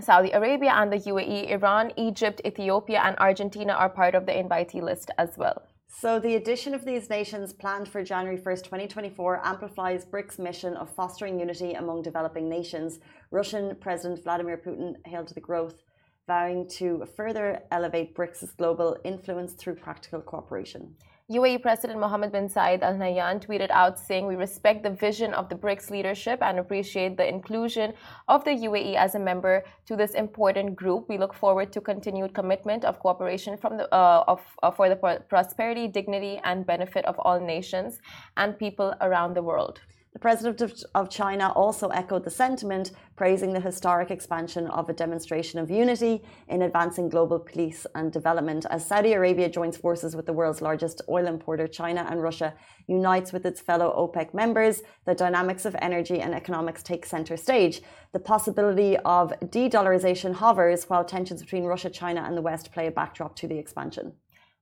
Saudi 0.00 0.32
Arabia 0.32 0.72
and 0.74 0.92
the 0.92 0.98
UAE, 0.98 1.50
Iran, 1.50 1.92
Egypt, 1.96 2.40
Ethiopia, 2.44 3.00
and 3.04 3.16
Argentina 3.18 3.72
are 3.74 3.88
part 3.88 4.16
of 4.16 4.26
the 4.26 4.32
invitee 4.32 4.82
list 4.82 5.12
as 5.18 5.38
well. 5.38 5.62
So, 5.96 6.18
the 6.18 6.34
addition 6.34 6.74
of 6.74 6.84
these 6.84 7.08
nations 7.08 7.52
planned 7.52 7.88
for 7.88 8.02
January 8.02 8.36
1st, 8.36 8.64
2024, 8.64 9.46
amplifies 9.46 10.04
BRICS' 10.04 10.40
mission 10.40 10.76
of 10.76 10.90
fostering 10.90 11.38
unity 11.38 11.74
among 11.74 12.02
developing 12.02 12.48
nations. 12.48 12.98
Russian 13.30 13.76
President 13.76 14.22
Vladimir 14.24 14.56
Putin 14.58 14.96
hailed 15.06 15.28
the 15.28 15.40
growth, 15.40 15.84
vowing 16.26 16.66
to 16.68 17.06
further 17.16 17.62
elevate 17.70 18.14
BRICS' 18.14 18.56
global 18.56 18.96
influence 19.04 19.52
through 19.52 19.74
practical 19.76 20.20
cooperation. 20.20 20.94
UAE 21.30 21.62
President 21.62 21.98
Mohammed 21.98 22.32
bin 22.32 22.48
Zayed 22.48 22.82
Al 22.82 22.94
Nahyan 22.94 23.40
tweeted 23.40 23.70
out 23.70 23.98
saying, 23.98 24.26
We 24.26 24.36
respect 24.36 24.82
the 24.82 24.90
vision 24.90 25.32
of 25.32 25.48
the 25.48 25.54
BRICS 25.54 25.90
leadership 25.90 26.42
and 26.42 26.58
appreciate 26.58 27.16
the 27.16 27.26
inclusion 27.26 27.94
of 28.28 28.44
the 28.44 28.50
UAE 28.50 28.96
as 28.96 29.14
a 29.14 29.18
member 29.18 29.64
to 29.86 29.96
this 29.96 30.12
important 30.12 30.76
group. 30.76 31.08
We 31.08 31.16
look 31.16 31.32
forward 31.32 31.72
to 31.72 31.80
continued 31.80 32.34
commitment 32.34 32.84
of 32.84 32.98
cooperation 32.98 33.56
from 33.56 33.78
the, 33.78 33.94
uh, 33.94 34.24
of, 34.28 34.42
uh, 34.62 34.70
for 34.70 34.90
the 34.90 34.96
prosperity, 35.30 35.88
dignity, 35.88 36.40
and 36.44 36.66
benefit 36.66 37.06
of 37.06 37.18
all 37.18 37.40
nations 37.40 38.00
and 38.36 38.58
people 38.58 38.94
around 39.00 39.32
the 39.32 39.42
world. 39.42 39.80
The 40.14 40.20
president 40.20 40.60
of, 40.60 40.72
of 40.94 41.10
China 41.10 41.50
also 41.56 41.88
echoed 41.88 42.22
the 42.22 42.30
sentiment, 42.30 42.92
praising 43.16 43.52
the 43.52 43.60
historic 43.60 44.12
expansion 44.12 44.68
of 44.68 44.88
a 44.88 44.92
demonstration 44.92 45.58
of 45.58 45.72
unity 45.72 46.22
in 46.46 46.62
advancing 46.62 47.08
global 47.08 47.40
peace 47.40 47.84
and 47.96 48.12
development. 48.12 48.64
As 48.70 48.86
Saudi 48.86 49.14
Arabia 49.14 49.48
joins 49.48 49.76
forces 49.76 50.14
with 50.14 50.26
the 50.26 50.32
world's 50.32 50.62
largest 50.62 51.02
oil 51.08 51.26
importer, 51.26 51.66
China, 51.66 52.06
and 52.08 52.22
Russia 52.22 52.54
unites 52.86 53.32
with 53.32 53.44
its 53.44 53.60
fellow 53.60 53.92
OPEC 53.98 54.32
members, 54.32 54.82
the 55.04 55.16
dynamics 55.16 55.64
of 55.64 55.74
energy 55.82 56.20
and 56.20 56.32
economics 56.32 56.84
take 56.84 57.04
center 57.04 57.36
stage. 57.36 57.82
The 58.12 58.20
possibility 58.20 58.96
of 58.98 59.32
de 59.50 59.68
dollarization 59.68 60.34
hovers, 60.34 60.84
while 60.84 61.04
tensions 61.04 61.42
between 61.42 61.64
Russia, 61.64 61.90
China, 61.90 62.22
and 62.22 62.36
the 62.36 62.42
West 62.42 62.70
play 62.70 62.86
a 62.86 62.92
backdrop 62.92 63.34
to 63.36 63.48
the 63.48 63.58
expansion. 63.58 64.12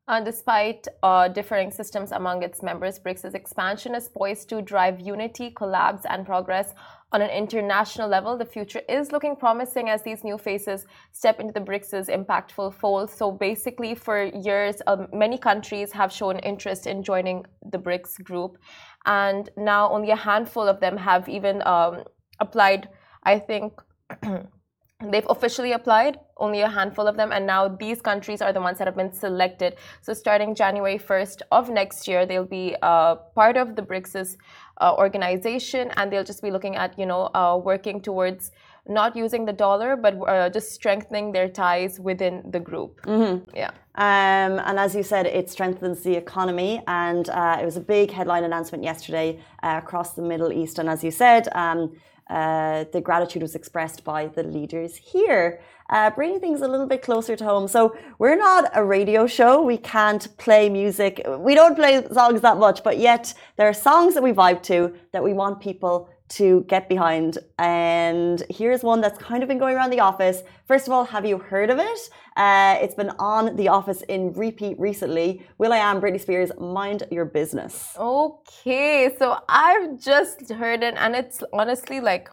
Uh, 0.08 0.20
despite 0.20 0.88
uh, 1.04 1.28
differing 1.28 1.70
systems 1.70 2.10
among 2.10 2.42
its 2.42 2.60
members, 2.60 2.98
BRICS' 2.98 3.36
expansion 3.36 3.94
is 3.94 4.08
poised 4.08 4.48
to 4.48 4.60
drive 4.60 5.00
unity, 5.00 5.52
collabs, 5.52 6.02
and 6.10 6.26
progress 6.26 6.74
on 7.12 7.22
an 7.22 7.30
international 7.30 8.08
level. 8.08 8.36
The 8.36 8.44
future 8.44 8.82
is 8.88 9.12
looking 9.12 9.36
promising 9.36 9.90
as 9.90 10.02
these 10.02 10.24
new 10.24 10.38
faces 10.38 10.86
step 11.12 11.38
into 11.38 11.52
the 11.52 11.60
BRICS' 11.60 12.08
impactful 12.08 12.74
fold. 12.74 13.10
So, 13.10 13.30
basically, 13.30 13.94
for 13.94 14.24
years, 14.24 14.82
um, 14.88 15.06
many 15.12 15.38
countries 15.38 15.92
have 15.92 16.10
shown 16.10 16.40
interest 16.40 16.88
in 16.88 17.04
joining 17.04 17.46
the 17.70 17.78
BRICS 17.78 18.24
group, 18.24 18.58
and 19.06 19.50
now 19.56 19.88
only 19.92 20.10
a 20.10 20.16
handful 20.16 20.66
of 20.66 20.80
them 20.80 20.96
have 20.96 21.28
even 21.28 21.62
um, 21.64 22.02
applied. 22.40 22.88
I 23.22 23.38
think. 23.38 23.80
They've 25.10 25.26
officially 25.28 25.72
applied, 25.72 26.18
only 26.36 26.60
a 26.60 26.68
handful 26.68 27.06
of 27.06 27.16
them, 27.16 27.32
and 27.32 27.46
now 27.46 27.68
these 27.68 28.00
countries 28.00 28.40
are 28.40 28.52
the 28.52 28.60
ones 28.60 28.78
that 28.78 28.86
have 28.86 28.96
been 28.96 29.12
selected. 29.12 29.76
So, 30.00 30.12
starting 30.14 30.54
January 30.54 30.98
1st 30.98 31.42
of 31.50 31.70
next 31.70 32.06
year, 32.06 32.26
they'll 32.26 32.44
be 32.44 32.76
uh, 32.82 33.16
part 33.34 33.56
of 33.56 33.76
the 33.76 33.82
BRICS 33.82 34.36
uh, 34.80 34.94
organization, 34.96 35.90
and 35.96 36.12
they'll 36.12 36.24
just 36.24 36.42
be 36.42 36.50
looking 36.50 36.76
at, 36.76 36.98
you 36.98 37.06
know, 37.06 37.30
uh, 37.34 37.60
working 37.62 38.00
towards 38.00 38.50
not 38.88 39.14
using 39.14 39.44
the 39.44 39.52
dollar, 39.52 39.96
but 39.96 40.14
uh, 40.28 40.50
just 40.50 40.72
strengthening 40.72 41.32
their 41.32 41.48
ties 41.48 42.00
within 42.00 42.42
the 42.50 42.58
group. 42.58 43.00
Mm-hmm. 43.02 43.56
Yeah. 43.56 43.70
Um, 43.94 44.58
and 44.58 44.78
as 44.78 44.94
you 44.94 45.02
said, 45.02 45.26
it 45.26 45.48
strengthens 45.50 46.02
the 46.02 46.14
economy. 46.14 46.82
And 46.86 47.28
uh, 47.28 47.58
it 47.60 47.64
was 47.64 47.76
a 47.76 47.80
big 47.80 48.10
headline 48.10 48.44
announcement 48.44 48.82
yesterday 48.82 49.40
uh, 49.62 49.80
across 49.82 50.14
the 50.14 50.22
Middle 50.22 50.52
East. 50.52 50.78
And 50.78 50.88
as 50.88 51.04
you 51.04 51.10
said, 51.10 51.48
um, 51.52 51.92
uh, 52.32 52.84
the 52.92 53.00
gratitude 53.00 53.42
was 53.42 53.54
expressed 53.54 54.04
by 54.04 54.26
the 54.26 54.42
leaders 54.42 54.96
here, 54.96 55.60
uh, 55.90 56.08
bringing 56.10 56.40
things 56.40 56.62
a 56.62 56.68
little 56.68 56.86
bit 56.86 57.02
closer 57.02 57.36
to 57.36 57.44
home. 57.44 57.68
So 57.68 57.94
we're 58.18 58.36
not 58.36 58.70
a 58.74 58.82
radio 58.82 59.26
show. 59.26 59.62
We 59.62 59.76
can't 59.76 60.24
play 60.38 60.70
music. 60.70 61.20
We 61.38 61.54
don't 61.54 61.74
play 61.74 62.02
songs 62.10 62.40
that 62.40 62.56
much, 62.56 62.82
but 62.82 62.96
yet 62.98 63.34
there 63.56 63.68
are 63.68 63.74
songs 63.74 64.14
that 64.14 64.22
we 64.22 64.32
vibe 64.32 64.62
to 64.62 64.94
that 65.12 65.22
we 65.22 65.34
want 65.34 65.60
people 65.60 66.08
to 66.36 66.64
get 66.68 66.88
behind. 66.88 67.38
And 67.58 68.42
here's 68.48 68.82
one 68.82 69.00
that's 69.00 69.18
kind 69.18 69.42
of 69.42 69.48
been 69.48 69.58
going 69.58 69.76
around 69.76 69.90
the 69.90 70.00
office. 70.00 70.42
First 70.66 70.86
of 70.86 70.92
all, 70.92 71.04
have 71.04 71.26
you 71.26 71.38
heard 71.38 71.70
of 71.70 71.78
it? 71.78 72.00
Uh, 72.36 72.78
it's 72.80 72.94
been 72.94 73.10
on 73.18 73.56
The 73.56 73.68
Office 73.68 74.02
in 74.02 74.32
repeat 74.32 74.78
recently. 74.78 75.44
will.i.am, 75.58 76.00
Britney 76.00 76.20
Spears, 76.20 76.50
Mind 76.58 77.04
Your 77.10 77.26
Business. 77.26 77.94
Okay, 77.98 79.14
so 79.18 79.38
I've 79.48 80.00
just 80.00 80.50
heard 80.50 80.82
it, 80.82 80.94
and 80.96 81.14
it's 81.14 81.42
honestly 81.52 82.00
like, 82.00 82.30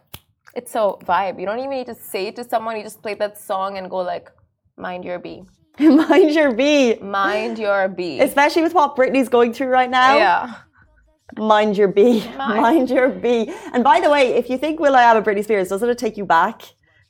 it's 0.54 0.72
so 0.72 0.98
vibe. 1.04 1.38
You 1.38 1.46
don't 1.46 1.58
even 1.58 1.70
need 1.70 1.86
to 1.86 1.94
say 1.94 2.28
it 2.28 2.36
to 2.36 2.48
someone, 2.48 2.76
you 2.76 2.82
just 2.82 3.02
play 3.02 3.14
that 3.14 3.38
song 3.38 3.76
and 3.76 3.90
go 3.90 3.98
like, 3.98 4.30
mind 4.76 5.04
your 5.04 5.18
B. 5.18 5.44
Mind 5.80 6.34
your 6.34 6.52
B. 6.52 6.96
Mind 6.96 7.58
your 7.58 7.88
B. 7.88 8.20
Especially 8.20 8.62
with 8.62 8.74
what 8.74 8.96
Britney's 8.96 9.30
going 9.30 9.54
through 9.54 9.68
right 9.68 9.88
now. 9.88 10.16
Yeah. 10.16 10.54
Mind 11.36 11.76
your 11.76 11.88
B. 11.88 12.24
Mind. 12.36 12.62
Mind 12.62 12.90
your 12.90 13.08
B. 13.08 13.52
And 13.72 13.84
by 13.84 14.00
the 14.00 14.10
way, 14.10 14.34
if 14.34 14.50
you 14.50 14.58
think 14.58 14.80
will.i.am 14.80 15.16
a 15.16 15.22
Britney 15.22 15.44
Spears, 15.44 15.68
doesn't 15.68 15.88
it 15.88 15.98
take 15.98 16.16
you 16.16 16.24
back 16.24 16.62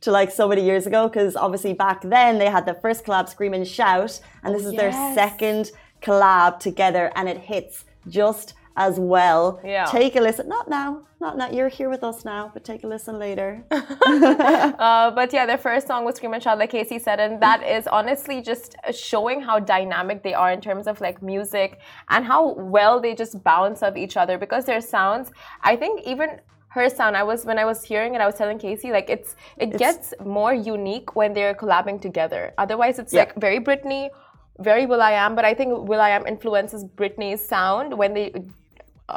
to 0.02 0.10
like 0.10 0.30
so 0.30 0.48
many 0.48 0.64
years 0.64 0.86
ago? 0.86 1.08
Because 1.08 1.36
obviously 1.36 1.72
back 1.72 2.02
then 2.02 2.38
they 2.38 2.50
had 2.50 2.66
the 2.66 2.74
first 2.74 3.04
collab, 3.04 3.28
Scream 3.28 3.54
and 3.54 3.66
Shout, 3.66 4.20
and 4.42 4.54
this 4.54 4.64
is 4.64 4.72
yes. 4.72 4.80
their 4.80 5.14
second 5.14 5.72
collab 6.02 6.58
together, 6.58 7.12
and 7.14 7.28
it 7.28 7.38
hits 7.38 7.84
just 8.08 8.54
as 8.80 8.99
well. 8.99 9.60
Yeah. 9.62 9.84
Take 9.84 10.16
a 10.16 10.20
listen. 10.20 10.49
Not 10.49 10.66
now. 10.68 11.02
Not 11.20 11.37
now. 11.37 11.50
You're 11.50 11.68
here 11.68 11.90
with 11.90 12.02
us 12.02 12.25
now, 12.25 12.50
but 12.54 12.64
take 12.64 12.82
a 12.82 12.87
listen 12.87 13.18
later. 13.18 13.62
uh, 13.70 15.10
but 15.10 15.28
yeah, 15.34 15.44
their 15.44 15.58
first 15.58 15.87
song 15.87 16.06
was 16.06 16.16
Scream 16.16 16.32
and 16.32 16.42
Shout, 16.42 16.58
like 16.58 16.70
Casey 16.70 16.99
said, 16.99 17.20
and 17.20 17.42
that 17.42 17.60
is 17.76 17.87
honestly 17.87 18.40
just 18.40 18.76
showing 18.90 19.42
how 19.42 19.58
dynamic 19.58 20.22
they 20.22 20.32
are 20.32 20.50
in 20.50 20.62
terms 20.62 20.87
of 20.87 20.99
like 21.02 21.20
music 21.20 21.78
and 22.08 22.25
how 22.25 22.54
well 22.76 23.00
they 23.04 23.14
just 23.14 23.44
bounce 23.44 23.82
off 23.82 23.99
each 23.99 24.16
other 24.16 24.38
because 24.38 24.64
their 24.64 24.80
sounds, 24.80 25.30
I 25.62 25.76
think 25.76 26.00
even 26.12 26.40
her 26.72 26.88
sound 26.88 27.16
i 27.16 27.25
was 27.30 27.44
when 27.44 27.58
i 27.58 27.64
was 27.64 27.82
hearing 27.82 28.14
it 28.14 28.20
i 28.20 28.26
was 28.26 28.37
telling 28.37 28.56
casey 28.56 28.92
like 28.92 29.10
it's 29.10 29.34
it 29.56 29.70
it's, 29.70 29.76
gets 29.76 30.14
more 30.25 30.54
unique 30.54 31.16
when 31.16 31.34
they're 31.37 31.56
collabing 31.62 32.00
together 32.00 32.54
otherwise 32.58 33.00
it's 33.00 33.12
yeah. 33.12 33.22
like 33.22 33.34
very 33.46 33.58
britney 33.58 34.08
very 34.60 34.87
will.i.am 34.87 35.34
but 35.34 35.44
i 35.44 35.52
think 35.52 35.88
will.i.am 35.88 36.25
influences 36.28 36.84
britney's 36.84 37.44
sound 37.54 37.99
when 38.02 38.14
they 38.14 38.26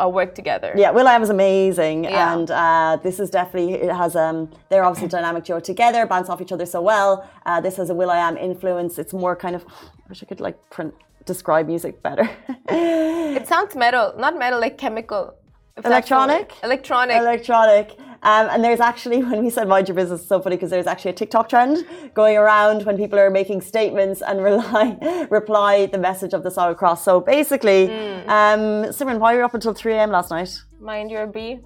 uh, 0.01 0.07
work 0.07 0.35
together. 0.35 0.73
Yeah, 0.75 0.91
will.i.am 0.91 1.23
is 1.23 1.29
amazing, 1.29 2.05
yeah. 2.05 2.33
and 2.33 2.51
uh, 2.51 2.97
this 3.03 3.19
is 3.19 3.29
definitely 3.29 3.73
it 3.73 3.93
has 3.93 4.15
um 4.15 4.51
they're 4.69 4.83
obviously 4.83 5.09
dynamic 5.09 5.43
duo 5.43 5.59
together, 5.59 6.05
bounce 6.05 6.29
off 6.29 6.41
each 6.41 6.51
other 6.51 6.65
so 6.65 6.81
well. 6.81 7.27
Uh, 7.45 7.61
this 7.61 7.77
has 7.77 7.89
a 7.89 7.95
will.i.am 7.95 8.37
influence. 8.37 8.97
It's 8.97 9.13
more 9.13 9.35
kind 9.35 9.55
of 9.55 9.65
I 9.67 10.09
wish 10.09 10.23
I 10.23 10.25
could 10.25 10.41
like 10.41 10.57
print, 10.69 10.93
describe 11.25 11.67
music 11.67 12.01
better. 12.01 12.29
it 12.69 13.47
sounds 13.47 13.75
metal, 13.75 14.13
not 14.17 14.37
metal, 14.37 14.59
like 14.59 14.77
chemical. 14.77 15.35
Electronic. 15.83 16.53
Electronic. 16.63 17.17
Electronic. 17.17 17.97
Um, 18.23 18.47
and 18.49 18.63
there's 18.63 18.79
actually, 18.79 19.23
when 19.23 19.43
we 19.43 19.49
said 19.49 19.67
mind 19.67 19.87
your 19.87 19.95
business, 19.95 20.25
so 20.27 20.41
funny 20.41 20.55
because 20.55 20.69
there's 20.69 20.87
actually 20.87 21.11
a 21.11 21.15
TikTok 21.15 21.49
trend 21.49 21.85
going 22.13 22.37
around 22.37 22.85
when 22.85 22.97
people 22.97 23.19
are 23.19 23.29
making 23.29 23.61
statements 23.61 24.21
and 24.21 24.43
rely, 24.51 25.27
reply 25.29 25.85
the 25.87 25.97
message 25.97 26.33
of 26.33 26.43
the 26.43 26.51
song 26.51 26.71
across. 26.71 27.03
So 27.03 27.19
basically, 27.19 27.87
mm. 27.87 28.27
um, 28.27 28.91
Simran, 28.91 29.19
why 29.19 29.33
were 29.33 29.39
you 29.39 29.45
up 29.45 29.53
until 29.53 29.73
3 29.73 29.93
a.m. 29.93 30.11
last 30.11 30.31
night? 30.31 30.61
Mind 30.79 31.11
your 31.11 31.27
B. 31.27 31.59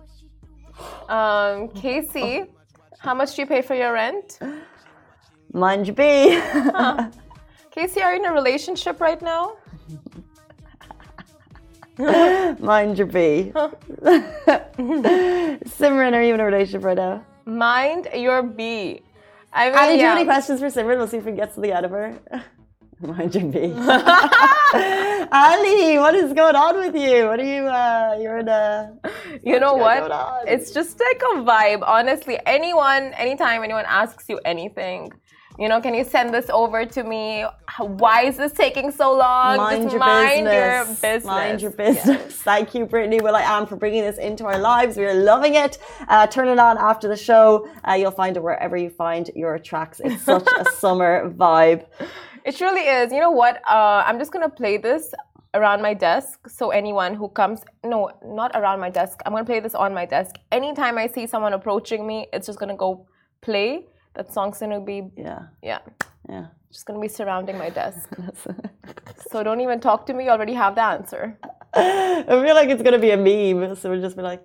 Um, 1.09 1.69
Casey, 1.69 2.45
how 2.99 3.13
much 3.13 3.35
do 3.35 3.41
you 3.41 3.47
pay 3.47 3.61
for 3.61 3.75
your 3.75 3.93
rent? 3.93 4.39
Mind 5.53 5.87
your 5.87 5.95
B. 5.95 6.39
huh. 6.39 7.09
Casey, 7.71 8.01
are 8.01 8.13
you 8.13 8.19
in 8.19 8.25
a 8.25 8.33
relationship 8.33 8.99
right 8.99 9.21
now? 9.21 9.57
Mind 12.59 12.97
your 12.97 13.07
B. 13.07 13.53
Simran, 14.77 16.13
are 16.13 16.21
you 16.21 16.35
in 16.35 16.39
a 16.39 16.45
relationship 16.45 16.83
right 16.83 16.97
now? 16.97 17.25
Mind 17.45 18.07
your 18.13 18.43
B. 18.43 19.01
I 19.51 19.69
mean, 19.69 19.77
Ali, 19.79 19.93
do 19.93 19.99
you 20.01 20.05
have 20.05 20.17
any 20.17 20.25
questions 20.25 20.59
for 20.59 20.67
Simran? 20.67 20.97
We'll 20.97 21.07
see 21.07 21.17
if 21.17 21.25
we 21.25 21.31
can 21.31 21.37
get 21.37 21.55
to 21.55 21.61
the 21.61 21.71
end 21.71 21.85
of 21.85 21.91
her. 21.91 22.19
Mind 23.01 23.33
your 23.33 23.45
B. 23.45 23.73
Ali, 25.31 25.97
what 25.97 26.13
is 26.13 26.31
going 26.33 26.55
on 26.55 26.77
with 26.77 26.95
you? 26.95 27.25
What 27.25 27.39
are 27.39 27.43
you, 27.43 27.63
uh, 27.65 28.17
you're 28.21 28.39
in 28.39 28.47
a. 28.49 28.93
You 29.43 29.59
know 29.59 29.73
what? 29.73 30.11
It's 30.47 30.71
just 30.71 30.99
like 30.99 31.21
a 31.33 31.37
vibe. 31.41 31.81
Honestly, 31.81 32.39
anyone, 32.45 33.13
anytime 33.13 33.63
anyone 33.63 33.85
asks 33.87 34.25
you 34.29 34.39
anything, 34.45 35.11
you 35.59 35.67
know, 35.67 35.81
can 35.81 35.93
you 35.95 36.03
send 36.03 36.33
this 36.33 36.49
over 36.49 36.85
to 36.85 37.03
me? 37.03 37.45
Why 37.79 38.25
is 38.25 38.37
this 38.37 38.51
taking 38.51 38.91
so 38.91 39.15
long? 39.15 39.57
Mind, 39.57 39.83
Just 39.83 39.93
your, 39.93 39.99
mind 39.99 40.45
business. 40.45 40.53
your 40.53 40.85
business. 40.85 41.25
Mind 41.25 41.61
your 41.61 41.71
business. 41.71 42.05
Yes. 42.05 42.33
Thank 42.51 42.75
you, 42.75 42.85
Britney 42.85 43.21
Will 43.21 43.35
I 43.35 43.41
Am, 43.41 43.65
for 43.65 43.75
bringing 43.75 44.03
this 44.03 44.19
into 44.19 44.45
our 44.45 44.59
lives. 44.59 44.97
We're 44.97 45.15
loving 45.15 45.55
it. 45.55 45.79
Uh, 46.07 46.27
turn 46.27 46.47
it 46.47 46.59
on 46.59 46.77
after 46.77 47.07
the 47.07 47.17
show. 47.17 47.67
Uh, 47.87 47.93
you'll 47.93 48.11
find 48.11 48.37
it 48.37 48.43
wherever 48.43 48.77
you 48.77 48.91
find 48.91 49.31
your 49.35 49.57
tracks. 49.57 49.99
It's 50.03 50.21
such 50.23 50.47
a 50.59 50.65
summer 50.77 51.29
vibe. 51.31 51.85
It 52.45 52.55
truly 52.55 52.81
is. 52.81 53.11
You 53.11 53.19
know 53.19 53.31
what? 53.31 53.57
Uh, 53.67 54.03
I'm 54.05 54.19
just 54.19 54.31
going 54.31 54.47
to 54.47 54.55
play 54.55 54.77
this 54.77 55.11
around 55.55 55.81
my 55.81 55.95
desk. 55.95 56.47
So 56.47 56.69
anyone 56.69 57.15
who 57.15 57.29
comes, 57.29 57.61
no, 57.83 58.11
not 58.23 58.51
around 58.53 58.79
my 58.79 58.91
desk. 58.91 59.21
I'm 59.25 59.33
going 59.33 59.43
to 59.43 59.49
play 59.49 59.59
this 59.59 59.73
on 59.73 59.91
my 59.93 60.05
desk. 60.05 60.35
Anytime 60.51 60.99
I 60.99 61.07
see 61.07 61.25
someone 61.25 61.53
approaching 61.53 62.05
me, 62.05 62.27
it's 62.31 62.45
just 62.45 62.59
going 62.59 62.69
to 62.69 62.75
go 62.75 63.07
play 63.41 63.87
that 64.17 64.33
song's 64.33 64.59
gonna 64.59 64.81
be 64.81 65.09
yeah. 65.15 65.43
Yeah. 65.61 65.79
Yeah. 66.27 66.47
Just 66.71 66.85
gonna 66.85 66.99
be 66.99 67.07
surrounding 67.07 67.57
my 67.57 67.69
desk. 67.69 68.09
So 69.31 69.43
don't 69.43 69.61
even 69.61 69.79
talk 69.81 70.05
to 70.07 70.13
me. 70.13 70.23
You 70.25 70.29
already 70.29 70.53
have 70.53 70.75
the 70.75 70.83
answer. 70.83 71.37
I 71.73 72.23
feel 72.25 72.55
like 72.55 72.69
it's 72.69 72.81
gonna 72.81 72.99
be 72.99 73.11
a 73.11 73.17
meme. 73.17 73.75
So 73.75 73.89
we'll 73.89 74.01
just 74.01 74.15
be 74.17 74.23
like 74.23 74.43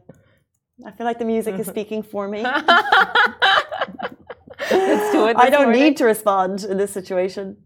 i 0.84 0.90
feel 0.90 1.06
like 1.06 1.18
the 1.18 1.24
music 1.24 1.54
is 1.54 1.60
mm-hmm. 1.60 1.70
speaking 1.70 2.02
for 2.02 2.26
me. 2.28 2.42
Let's 4.70 5.12
do 5.12 5.26
it 5.26 5.36
i 5.36 5.50
don't 5.50 5.64
morning. 5.64 5.82
need 5.82 5.96
to 5.98 6.04
respond 6.04 6.64
in 6.64 6.76
this 6.78 6.92
situation 6.92 7.56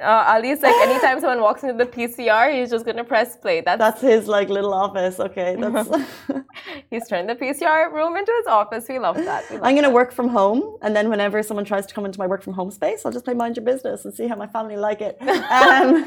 uh, 0.00 0.24
Ali's 0.28 0.62
like 0.62 0.74
anytime 0.88 1.20
someone 1.20 1.40
walks 1.40 1.62
into 1.62 1.74
the 1.74 1.90
PCR, 1.90 2.52
he's 2.52 2.70
just 2.70 2.84
gonna 2.84 3.04
press 3.04 3.36
play. 3.36 3.60
That's 3.60 3.78
that's 3.78 4.00
his 4.00 4.26
like 4.26 4.48
little 4.48 4.74
office. 4.74 5.20
Okay, 5.20 5.56
that's 5.58 5.88
he's 6.90 7.06
turned 7.08 7.28
the 7.28 7.34
PCR 7.34 7.92
room 7.92 8.16
into 8.16 8.32
his 8.38 8.46
office. 8.46 8.86
We 8.88 8.98
love 8.98 9.16
that. 9.16 9.44
We 9.50 9.56
love 9.56 9.66
I'm 9.66 9.74
gonna 9.74 9.88
that. 9.88 9.94
work 9.94 10.12
from 10.12 10.28
home, 10.28 10.76
and 10.82 10.94
then 10.94 11.08
whenever 11.08 11.42
someone 11.42 11.64
tries 11.64 11.86
to 11.86 11.94
come 11.94 12.04
into 12.04 12.18
my 12.18 12.26
work 12.26 12.42
from 12.42 12.54
home 12.54 12.70
space, 12.70 13.04
I'll 13.04 13.12
just 13.12 13.24
play 13.24 13.34
mind 13.34 13.56
your 13.56 13.64
business 13.64 14.04
and 14.04 14.12
see 14.12 14.26
how 14.26 14.36
my 14.36 14.46
family 14.46 14.76
like 14.76 15.00
it. 15.00 15.18
Um, 15.54 16.06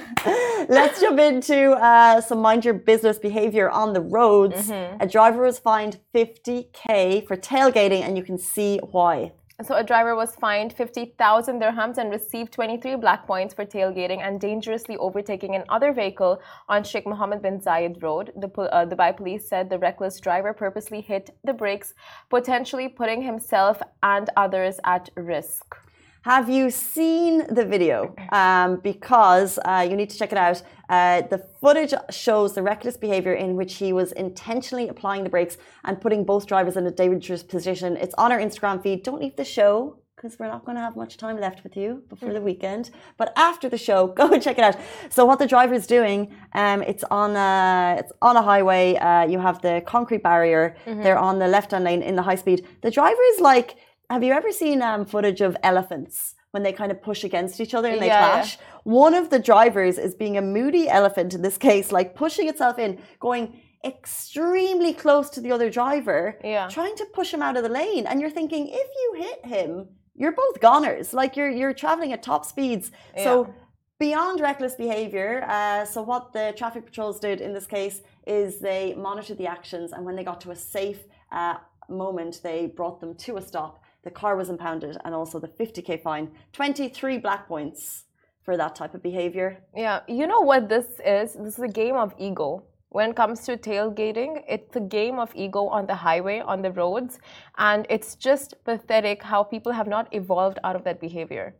let's 0.67 0.99
jump 0.99 1.19
into 1.19 1.71
uh, 1.71 2.19
some 2.21 2.39
mind 2.39 2.65
your 2.65 2.73
business 2.73 3.17
behavior 3.17 3.69
on 3.69 3.93
the 3.93 4.01
roads. 4.01 4.69
Mm-hmm. 4.69 5.01
A 5.01 5.07
driver 5.07 5.43
was 5.43 5.59
fined 5.59 5.99
50k 6.13 7.27
for 7.27 7.37
tailgating, 7.37 8.01
and 8.01 8.17
you 8.17 8.23
can 8.23 8.37
see 8.37 8.79
why. 8.91 9.31
So 9.63 9.73
a 9.75 9.83
driver 9.83 10.15
was 10.15 10.35
fined 10.35 10.71
50,000 10.71 11.59
dirhams 11.59 11.97
and 11.97 12.11
received 12.11 12.53
23 12.53 12.95
black 12.97 13.25
points 13.25 13.55
for 13.55 13.65
tailgating 13.65 14.21
and 14.21 14.39
dangerously 14.39 14.97
overtaking 14.97 15.55
another 15.55 15.93
vehicle 15.93 16.39
on 16.69 16.83
Sheikh 16.83 17.07
Mohammed 17.07 17.41
bin 17.41 17.59
Zayed 17.59 18.03
Road. 18.03 18.31
The 18.35 18.49
uh, 18.61 18.85
Dubai 18.85 19.17
police 19.17 19.49
said 19.49 19.71
the 19.71 19.79
reckless 19.79 20.19
driver 20.19 20.53
purposely 20.53 21.01
hit 21.01 21.35
the 21.43 21.53
brakes, 21.53 21.95
potentially 22.29 22.87
putting 22.87 23.23
himself 23.23 23.81
and 24.03 24.29
others 24.37 24.79
at 24.83 25.09
risk. 25.15 25.86
Have 26.27 26.49
you 26.49 26.69
seen 26.69 27.47
the 27.55 27.63
video? 27.63 28.13
Um, 28.33 28.81
because 28.81 29.57
uh, 29.63 29.87
you 29.89 29.95
need 29.95 30.09
to 30.09 30.17
check 30.17 30.33
it 30.33 30.37
out. 30.37 30.61
Uh, 30.89 31.21
the 31.21 31.37
footage 31.37 31.93
shows 32.09 32.53
the 32.53 32.61
reckless 32.61 32.97
behavior 32.97 33.31
in 33.31 33.55
which 33.55 33.75
he 33.75 33.93
was 33.93 34.11
intentionally 34.11 34.89
applying 34.89 35.23
the 35.23 35.29
brakes 35.29 35.55
and 35.85 36.01
putting 36.01 36.25
both 36.25 36.45
drivers 36.45 36.75
in 36.75 36.85
a 36.85 36.91
dangerous 36.91 37.43
position. 37.43 37.95
It's 37.95 38.13
on 38.15 38.33
our 38.33 38.39
Instagram 38.39 38.83
feed. 38.83 39.03
Don't 39.03 39.21
leave 39.21 39.37
the 39.37 39.45
show 39.45 39.99
because 40.17 40.37
we're 40.37 40.47
not 40.47 40.65
going 40.65 40.75
to 40.75 40.81
have 40.81 40.97
much 40.97 41.15
time 41.15 41.39
left 41.39 41.63
with 41.63 41.77
you 41.77 42.03
before 42.09 42.33
the 42.33 42.41
weekend. 42.41 42.89
But 43.15 43.31
after 43.37 43.69
the 43.69 43.77
show, 43.77 44.07
go 44.21 44.27
and 44.29 44.43
check 44.43 44.57
it 44.57 44.65
out. 44.65 44.75
So 45.09 45.23
what 45.23 45.39
the 45.39 45.47
driver 45.47 45.75
is 45.75 45.87
doing, 45.87 46.35
um, 46.53 46.81
it's 46.81 47.05
on 47.09 47.37
a 47.37 47.95
it's 47.99 48.11
on 48.21 48.35
a 48.35 48.41
highway. 48.41 48.95
Uh, 48.95 49.25
you 49.25 49.39
have 49.39 49.61
the 49.61 49.81
concrete 49.85 50.23
barrier. 50.23 50.75
Mm 50.85 50.93
-hmm. 50.93 51.03
They're 51.03 51.21
on 51.29 51.39
the 51.39 51.47
left 51.47 51.71
hand 51.71 51.83
lane 51.85 52.03
in 52.03 52.15
the 52.15 52.23
high 52.23 52.37
speed. 52.37 52.59
The 52.81 52.91
driver 52.91 53.23
is 53.33 53.39
like 53.39 53.75
have 54.09 54.23
you 54.23 54.33
ever 54.33 54.51
seen 54.51 54.81
um, 54.81 55.05
footage 55.05 55.41
of 55.41 55.57
elephants 55.63 56.35
when 56.51 56.63
they 56.63 56.71
kind 56.71 56.91
of 56.91 57.01
push 57.01 57.23
against 57.23 57.59
each 57.59 57.73
other 57.73 57.89
and 57.89 58.01
they 58.01 58.07
yeah, 58.07 58.19
clash? 58.19 58.57
Yeah. 58.57 58.63
One 58.83 59.13
of 59.13 59.29
the 59.29 59.39
drivers 59.39 59.97
is 59.97 60.15
being 60.15 60.37
a 60.37 60.41
moody 60.41 60.87
elephant 60.87 61.33
in 61.33 61.41
this 61.41 61.57
case, 61.57 61.91
like 61.91 62.15
pushing 62.15 62.47
itself 62.47 62.79
in, 62.79 62.99
going 63.19 63.61
extremely 63.85 64.93
close 64.93 65.29
to 65.31 65.41
the 65.41 65.51
other 65.51 65.69
driver, 65.69 66.39
yeah. 66.43 66.67
trying 66.69 66.95
to 66.95 67.05
push 67.13 67.33
him 67.33 67.41
out 67.41 67.57
of 67.57 67.63
the 67.63 67.69
lane. 67.69 68.07
And 68.07 68.21
you're 68.21 68.29
thinking, 68.29 68.67
if 68.69 68.89
you 68.95 69.23
hit 69.23 69.45
him, 69.45 69.87
you're 70.15 70.31
both 70.31 70.59
goners. 70.59 71.13
Like 71.13 71.35
you're 71.35 71.49
you're 71.49 71.73
traveling 71.73 72.13
at 72.13 72.23
top 72.23 72.45
speeds. 72.45 72.91
Yeah. 73.15 73.23
So 73.23 73.53
beyond 73.99 74.39
reckless 74.39 74.75
behavior, 74.75 75.43
uh, 75.47 75.85
so 75.85 76.01
what 76.01 76.33
the 76.33 76.53
traffic 76.57 76.85
patrols 76.85 77.19
did 77.19 77.41
in 77.41 77.53
this 77.53 77.67
case 77.67 78.01
is 78.25 78.59
they 78.59 78.95
monitored 78.95 79.37
the 79.37 79.47
actions, 79.47 79.91
and 79.91 80.05
when 80.05 80.15
they 80.15 80.23
got 80.23 80.41
to 80.41 80.51
a 80.51 80.55
safe 80.55 81.01
uh, 81.31 81.55
moment, 81.89 82.41
they 82.41 82.67
brought 82.67 82.99
them 82.99 83.15
to 83.15 83.37
a 83.37 83.41
stop 83.41 83.83
the 84.07 84.19
car 84.21 84.33
was 84.41 84.49
impounded 84.55 84.95
and 85.03 85.11
also 85.19 85.37
the 85.45 85.53
50k 85.59 86.01
fine 86.07 86.25
23 86.53 87.17
black 87.25 87.41
points 87.53 88.05
for 88.45 88.55
that 88.61 88.73
type 88.79 88.93
of 88.97 89.01
behavior. 89.03 89.49
Yeah 89.75 89.99
you 90.07 90.25
know 90.31 90.41
what 90.51 90.69
this 90.73 90.87
is? 91.17 91.27
This 91.45 91.55
is 91.57 91.63
a 91.71 91.73
game 91.83 91.97
of 92.05 92.09
ego. 92.17 92.49
When 92.89 93.09
it 93.11 93.17
comes 93.17 93.39
to 93.45 93.57
tailgating, 93.57 94.31
it's 94.47 94.75
a 94.77 94.85
game 94.99 95.19
of 95.19 95.29
ego 95.35 95.61
on 95.77 95.87
the 95.91 95.97
highway, 96.07 96.39
on 96.39 96.61
the 96.61 96.71
roads, 96.71 97.19
and 97.57 97.85
it's 97.89 98.15
just 98.15 98.55
pathetic 98.63 99.21
how 99.31 99.43
people 99.43 99.73
have 99.73 99.89
not 99.95 100.05
evolved 100.19 100.57
out 100.63 100.75
of 100.77 100.83
that 100.85 101.01
behavior. 101.01 101.53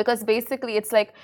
Because 0.00 0.24
basically, 0.24 0.74
it's 0.80 0.92
like 0.98 1.14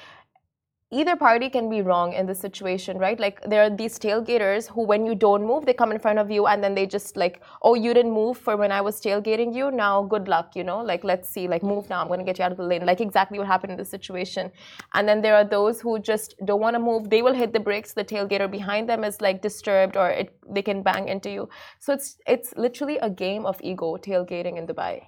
either 0.90 1.16
party 1.16 1.50
can 1.50 1.68
be 1.68 1.83
wrong 1.83 2.14
in 2.14 2.25
this 2.25 2.40
situation, 2.40 2.97
right? 2.97 3.21
Like 3.21 3.42
there 3.42 3.62
are 3.62 3.68
these 3.68 3.99
tailgaters 3.99 4.68
who, 4.68 4.87
when 4.87 5.04
you 5.04 5.14
don't 5.14 5.47
move, 5.47 5.66
they 5.66 5.75
come 5.75 5.92
in 5.92 5.99
front 5.99 6.18
of 6.18 6.30
you 6.30 6.47
and 6.47 6.64
then 6.64 6.75
they 6.75 6.87
just 6.87 7.16
like, 7.16 7.42
oh, 7.62 7.75
you 7.75 7.92
didn't 7.92 8.12
move 8.12 8.38
for 8.38 8.57
when 8.57 8.73
I 8.73 8.80
was 8.80 8.99
tailgating 9.00 9.54
you. 9.54 9.71
Now, 9.71 10.02
good 10.02 10.28
luck, 10.28 10.57
you 10.57 10.64
know? 10.64 10.80
Like, 10.80 11.04
let's 11.04 11.28
see, 11.28 11.47
like, 11.47 11.62
move 11.62 11.90
now. 11.90 12.00
I'm 12.00 12.09
going 12.09 12.21
to 12.21 12.25
get 12.25 12.38
you 12.38 12.45
out 12.47 12.52
of 12.52 12.57
the 12.57 12.64
lane. 12.64 12.87
Like, 12.87 13.02
exactly 13.02 13.38
what 13.38 13.47
happened 13.47 13.73
in 13.73 13.78
this 13.78 13.90
situation. 13.90 14.50
And 14.95 15.07
then 15.07 15.21
there 15.21 15.37
are 15.37 15.45
those 15.45 15.78
who 15.80 15.99
just 15.99 16.35
don't 16.47 16.61
want 16.61 16.75
to 16.75 16.80
move. 16.80 17.11
They 17.11 17.21
will 17.21 17.35
hit 17.35 17.52
the 17.52 17.61
brakes. 17.61 17.92
The 17.92 18.04
tailgater 18.04 18.50
behind 18.50 18.88
them 18.88 19.04
is 19.04 19.21
like 19.21 19.42
disturbed 19.42 19.97
or 19.97 20.09
it, 20.09 20.35
they 20.49 20.62
can 20.62 20.83
bang 20.83 21.09
into 21.09 21.30
you. 21.30 21.50
So 21.80 21.92
it's, 21.92 22.16
it's 22.26 22.54
literally 22.57 22.97
a 22.99 23.11
game 23.11 23.45
of 23.45 23.61
ego 23.61 23.99
tailgating 23.99 24.57
in 24.57 24.66
Dubai. 24.66 25.02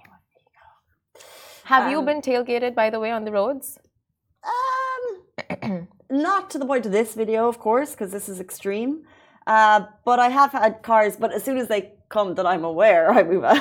Have 1.63 1.85
um, 1.85 1.91
you 1.91 2.01
been 2.03 2.21
tailgated, 2.21 2.75
by 2.75 2.91
the 2.91 2.99
way, 2.99 3.09
on 3.11 3.25
the 3.25 3.31
roads? 3.31 3.79
Not 6.09 6.49
to 6.51 6.57
the 6.57 6.65
point 6.65 6.85
of 6.85 6.91
this 6.91 7.13
video, 7.15 7.47
of 7.47 7.59
course, 7.59 7.91
because 7.91 8.11
this 8.11 8.27
is 8.29 8.39
extreme. 8.39 9.03
Uh, 9.47 9.85
but 10.05 10.19
I 10.19 10.29
have 10.29 10.51
had 10.51 10.83
cars, 10.83 11.17
but 11.17 11.33
as 11.33 11.43
soon 11.43 11.57
as 11.57 11.67
they 11.67 11.93
come 12.09 12.35
that 12.35 12.45
I'm 12.45 12.63
aware, 12.63 13.11
I 13.11 13.23
move 13.23 13.43
out. 13.43 13.57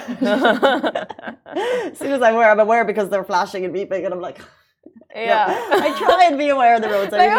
as 1.57 1.99
soon 1.99 2.13
as 2.13 2.23
I'm 2.23 2.35
aware, 2.35 2.51
I'm 2.51 2.61
aware 2.61 2.85
because 2.85 3.09
they're 3.09 3.25
flashing 3.25 3.65
and 3.65 3.75
beeping, 3.75 4.05
and 4.05 4.13
I'm 4.13 4.21
like, 4.21 4.41
yeah. 5.15 5.47
I 5.49 5.99
try 5.99 6.27
and 6.27 6.37
be 6.39 6.49
aware 6.49 6.77
of 6.77 6.83
the 6.83 6.89
roads. 6.89 7.13
Like, 7.13 7.31
I 7.33 7.39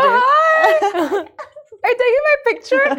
oh, 0.94 1.28
Are 1.84 1.90
you 1.90 1.98
taking 1.98 2.24
my 2.30 2.36
picture? 2.52 2.84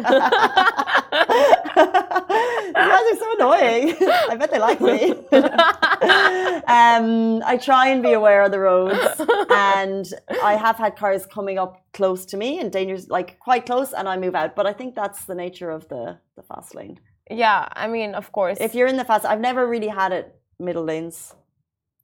you 2.67 2.73
guys 2.73 3.03
are 3.11 3.17
so 3.17 3.33
annoying. 3.35 3.95
I 4.29 4.35
bet 4.37 4.51
they 4.51 4.59
like 4.59 4.81
me. 4.81 5.11
um, 6.67 7.41
I 7.45 7.57
try 7.61 7.87
and 7.87 8.03
be 8.03 8.11
aware 8.13 8.43
of 8.43 8.51
the 8.51 8.59
roads, 8.59 8.99
and 9.49 10.05
I 10.43 10.55
have 10.55 10.77
had 10.77 10.97
cars 10.97 11.25
coming 11.25 11.57
up 11.57 11.81
close 11.93 12.25
to 12.27 12.37
me 12.37 12.59
and 12.59 12.71
dangers 12.71 13.09
like 13.09 13.39
quite 13.39 13.65
close, 13.65 13.93
and 13.93 14.09
I 14.09 14.17
move 14.17 14.35
out. 14.35 14.55
But 14.55 14.65
I 14.65 14.73
think 14.73 14.95
that's 14.95 15.25
the 15.25 15.35
nature 15.35 15.69
of 15.69 15.87
the 15.87 16.17
the 16.35 16.43
fast 16.43 16.75
lane. 16.75 16.99
Yeah, 17.31 17.69
I 17.71 17.87
mean, 17.87 18.15
of 18.15 18.31
course. 18.31 18.57
If 18.59 18.75
you're 18.75 18.87
in 18.87 18.97
the 18.97 19.05
fast, 19.05 19.25
I've 19.25 19.39
never 19.39 19.65
really 19.65 19.87
had 19.87 20.11
it 20.11 20.35
middle 20.59 20.83
lanes. 20.83 21.33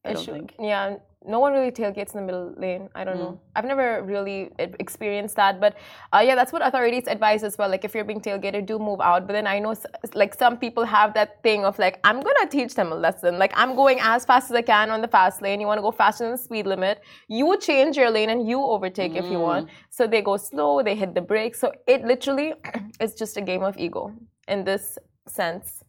I 0.06 0.14
don't 0.14 0.26
think. 0.26 0.56
Yeah, 0.60 0.96
no 1.26 1.40
one 1.40 1.52
really 1.52 1.72
tailgates 1.72 2.16
in 2.16 2.22
the 2.22 2.26
middle 2.26 2.54
lane. 2.58 2.90
I 2.96 3.04
don't 3.04 3.18
mm. 3.18 3.20
know. 3.20 3.42
I've 3.56 3.66
never 3.66 4.02
really 4.04 4.52
experienced 4.58 5.36
that, 5.36 5.60
but 5.60 5.76
uh, 6.14 6.24
yeah, 6.26 6.36
that's 6.36 6.54
what 6.54 6.66
authorities 6.66 7.04
advise 7.08 7.44
as 7.44 7.58
well. 7.58 7.70
Like 7.70 7.84
if 7.84 7.94
you're 7.94 8.06
being 8.06 8.22
tailgated, 8.22 8.66
do 8.66 8.80
move 8.80 9.02
out. 9.02 9.28
But 9.28 9.34
then 9.34 9.46
I 9.46 9.60
know 9.60 9.76
like 10.14 10.34
some 10.34 10.58
people 10.58 10.86
have 10.86 11.14
that 11.16 11.44
thing 11.44 11.66
of 11.66 11.78
like 11.78 12.00
I'm 12.06 12.22
gonna 12.22 12.48
teach 12.50 12.74
them 12.74 12.94
a 12.94 12.96
lesson. 12.96 13.38
Like 13.38 13.52
I'm 13.56 13.76
going 13.76 14.00
as 14.02 14.24
fast 14.24 14.50
as 14.50 14.56
I 14.56 14.62
can 14.62 14.90
on 14.90 15.02
the 15.02 15.10
fast 15.10 15.42
lane. 15.42 15.60
You 15.60 15.68
want 15.68 15.80
to 15.80 15.82
go 15.82 15.92
faster 15.92 16.24
than 16.24 16.32
the 16.32 16.38
speed 16.38 16.66
limit. 16.66 17.02
You 17.28 17.58
change 17.60 17.98
your 17.98 18.10
lane 18.10 18.30
and 18.30 18.48
you 18.48 18.62
overtake 18.62 19.14
mm. 19.14 19.18
if 19.18 19.26
you 19.30 19.40
want. 19.40 19.68
Mm. 19.68 19.72
So 19.90 20.08
they 20.08 20.22
go 20.22 20.38
slow. 20.38 20.82
They 20.82 20.96
hit 20.96 21.16
the 21.16 21.22
brakes. 21.22 21.60
So 21.60 21.74
it 21.86 22.06
literally 22.06 22.54
is 23.02 23.14
just 23.14 23.36
a 23.36 23.42
game 23.42 23.64
of 23.64 23.78
ego 23.78 24.14
in 24.48 24.64
this 24.64 24.98
sense. 25.28 25.84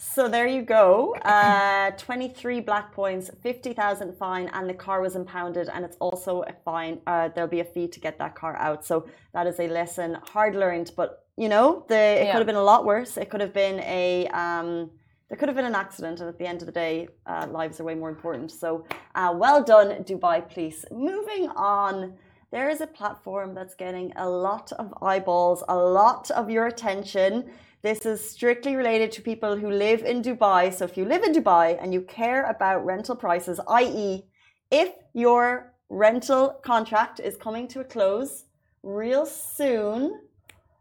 So 0.00 0.28
there 0.28 0.46
you 0.46 0.62
go. 0.62 1.16
Uh, 1.22 1.90
23 1.90 2.60
black 2.60 2.92
points, 2.92 3.32
50,000 3.42 4.16
fine, 4.16 4.48
and 4.52 4.70
the 4.70 4.74
car 4.74 5.00
was 5.00 5.16
impounded. 5.16 5.68
And 5.68 5.84
it's 5.84 5.96
also 5.98 6.42
a 6.42 6.52
fine. 6.64 7.00
Uh, 7.04 7.30
there'll 7.34 7.50
be 7.50 7.58
a 7.58 7.64
fee 7.64 7.88
to 7.88 7.98
get 7.98 8.16
that 8.18 8.36
car 8.36 8.56
out. 8.58 8.86
So 8.86 9.08
that 9.34 9.48
is 9.48 9.58
a 9.58 9.66
lesson, 9.66 10.16
hard 10.22 10.54
learned. 10.54 10.92
But 10.96 11.24
you 11.36 11.48
know, 11.48 11.84
the, 11.88 11.96
it 11.96 12.24
yeah. 12.24 12.32
could 12.32 12.38
have 12.38 12.46
been 12.46 12.54
a 12.54 12.62
lot 12.62 12.84
worse. 12.84 13.16
It 13.16 13.28
could 13.28 13.40
have 13.40 13.52
been 13.52 13.80
a. 13.80 14.28
Um, 14.28 14.90
there 15.28 15.36
could 15.36 15.48
have 15.48 15.56
been 15.56 15.66
an 15.66 15.74
accident, 15.74 16.20
and 16.20 16.28
at 16.28 16.38
the 16.38 16.46
end 16.46 16.62
of 16.62 16.66
the 16.66 16.72
day, 16.72 17.08
uh, 17.26 17.46
lives 17.50 17.80
are 17.80 17.84
way 17.84 17.94
more 17.94 18.08
important. 18.08 18.50
So, 18.50 18.86
uh, 19.14 19.34
well 19.36 19.62
done, 19.62 20.02
Dubai 20.04 20.48
Police. 20.48 20.86
Moving 20.90 21.50
on, 21.50 22.14
there 22.50 22.70
is 22.70 22.80
a 22.80 22.86
platform 22.86 23.52
that's 23.52 23.74
getting 23.74 24.12
a 24.16 24.26
lot 24.28 24.72
of 24.72 24.94
eyeballs, 25.02 25.62
a 25.68 25.76
lot 25.76 26.30
of 26.30 26.48
your 26.48 26.66
attention. 26.66 27.50
This 27.82 28.04
is 28.04 28.30
strictly 28.30 28.74
related 28.74 29.12
to 29.12 29.22
people 29.22 29.56
who 29.56 29.70
live 29.70 30.02
in 30.02 30.20
Dubai. 30.22 30.74
So 30.74 30.84
if 30.84 30.96
you 30.96 31.04
live 31.04 31.22
in 31.22 31.32
Dubai 31.32 31.78
and 31.80 31.94
you 31.94 32.02
care 32.02 32.44
about 32.50 32.84
rental 32.84 33.14
prices, 33.14 33.60
i.e., 33.68 34.24
if 34.70 34.92
your 35.14 35.74
rental 35.88 36.58
contract 36.64 37.20
is 37.20 37.36
coming 37.36 37.68
to 37.68 37.80
a 37.80 37.84
close 37.84 38.44
real 38.82 39.24
soon, 39.24 40.20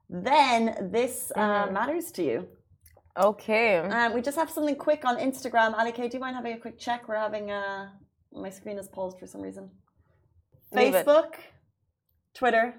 then 0.09 0.89
this 0.91 1.31
uh, 1.35 1.67
mm. 1.67 1.73
matters 1.73 2.11
to 2.13 2.23
you. 2.23 2.47
Okay. 3.17 3.77
Um, 3.77 4.13
we 4.13 4.21
just 4.21 4.37
have 4.37 4.49
something 4.49 4.75
quick 4.75 5.05
on 5.05 5.17
Instagram. 5.17 5.73
Ali 5.77 5.91
K, 5.91 6.07
do 6.07 6.17
you 6.17 6.21
mind 6.21 6.35
having 6.35 6.53
a 6.53 6.59
quick 6.59 6.77
check? 6.79 7.07
We're 7.07 7.15
having 7.15 7.51
a. 7.51 7.89
Uh, 8.33 8.39
my 8.39 8.49
screen 8.49 8.77
is 8.77 8.87
paused 8.87 9.17
for 9.19 9.25
some 9.25 9.41
reason. 9.41 9.69
Facebook, 10.73 11.35
Twitter, 12.35 12.75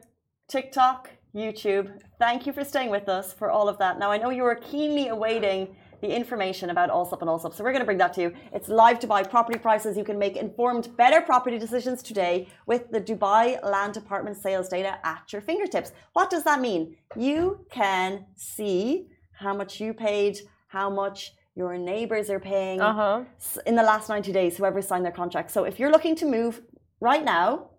TikTok, 0.48 1.10
YouTube. 1.38 1.86
Thank 2.18 2.46
you 2.46 2.52
for 2.52 2.64
staying 2.64 2.90
with 2.90 3.08
us 3.08 3.32
for 3.32 3.50
all 3.50 3.68
of 3.68 3.78
that. 3.78 3.98
Now, 3.98 4.10
I 4.10 4.18
know 4.18 4.30
you 4.30 4.44
are 4.44 4.56
keenly 4.56 5.08
awaiting 5.08 5.76
the 6.00 6.10
information 6.20 6.70
about 6.70 6.90
Allsopp 6.90 7.20
and 7.22 7.30
Allsopp, 7.30 7.54
so 7.54 7.64
we're 7.64 7.72
going 7.72 7.86
to 7.86 7.90
bring 7.92 7.98
that 7.98 8.12
to 8.14 8.22
you. 8.22 8.32
It's 8.52 8.68
live 8.68 8.98
Dubai 8.98 9.28
property 9.28 9.58
prices. 9.58 9.96
You 9.96 10.04
can 10.04 10.18
make 10.18 10.36
informed, 10.36 10.96
better 10.96 11.20
property 11.20 11.58
decisions 11.58 12.02
today 12.02 12.48
with 12.66 12.90
the 12.90 13.00
Dubai 13.00 13.44
land 13.64 13.94
department 13.94 14.36
sales 14.36 14.68
data 14.68 14.98
at 15.04 15.32
your 15.32 15.42
fingertips. 15.42 15.92
What 16.12 16.30
does 16.30 16.44
that 16.44 16.60
mean? 16.60 16.96
You 17.16 17.64
can 17.70 18.26
see 18.36 19.08
how 19.32 19.54
much 19.54 19.80
you 19.80 19.92
paid, 19.92 20.38
how 20.68 20.88
much 20.90 21.32
your 21.54 21.76
neighbors 21.76 22.30
are 22.30 22.40
paying 22.40 22.80
uh-huh. 22.80 23.24
in 23.66 23.74
the 23.74 23.82
last 23.82 24.08
90 24.08 24.32
days, 24.32 24.56
whoever 24.56 24.80
signed 24.80 25.04
their 25.04 25.18
contract. 25.22 25.50
So 25.50 25.64
if 25.64 25.78
you're 25.78 25.90
looking 25.90 26.14
to 26.16 26.26
move 26.26 26.62
right 27.00 27.24
now, 27.24 27.70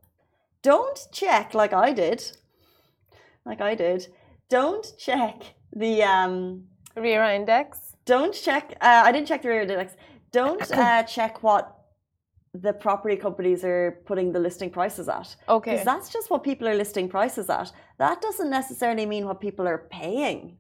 don't 0.62 1.00
check 1.14 1.54
like 1.54 1.72
I 1.72 1.94
did 1.94 2.20
like 3.46 3.62
I 3.62 3.76
did, 3.76 4.08
don't 4.50 4.86
check 4.98 5.44
the 5.76 6.04
um, 6.04 6.64
RERA 6.96 7.36
index. 7.36 7.96
Don't 8.06 8.34
check. 8.34 8.74
Uh, 8.82 9.04
I 9.06 9.12
didn't 9.12 9.28
check 9.28 9.42
the 9.42 9.50
RERA 9.50 9.64
index. 9.64 9.96
Don't 10.32 10.72
uh, 10.72 11.04
check 11.04 11.44
what 11.44 11.76
the 12.54 12.74
property 12.74 13.16
companies 13.16 13.64
are 13.64 14.02
putting 14.06 14.32
the 14.32 14.40
listing 14.40 14.70
prices 14.70 15.08
at. 15.08 15.36
Okay. 15.48 15.72
Because 15.72 15.86
that's 15.86 16.10
just 16.12 16.30
what 16.30 16.44
people 16.44 16.68
are 16.68 16.76
listing 16.76 17.08
prices 17.08 17.50
at. 17.50 17.72
That 18.00 18.22
doesn't 18.22 18.50
necessarily 18.50 19.06
mean 19.06 19.26
what 19.26 19.40
people 19.40 19.68
are 19.68 19.88
paying. 19.92 20.58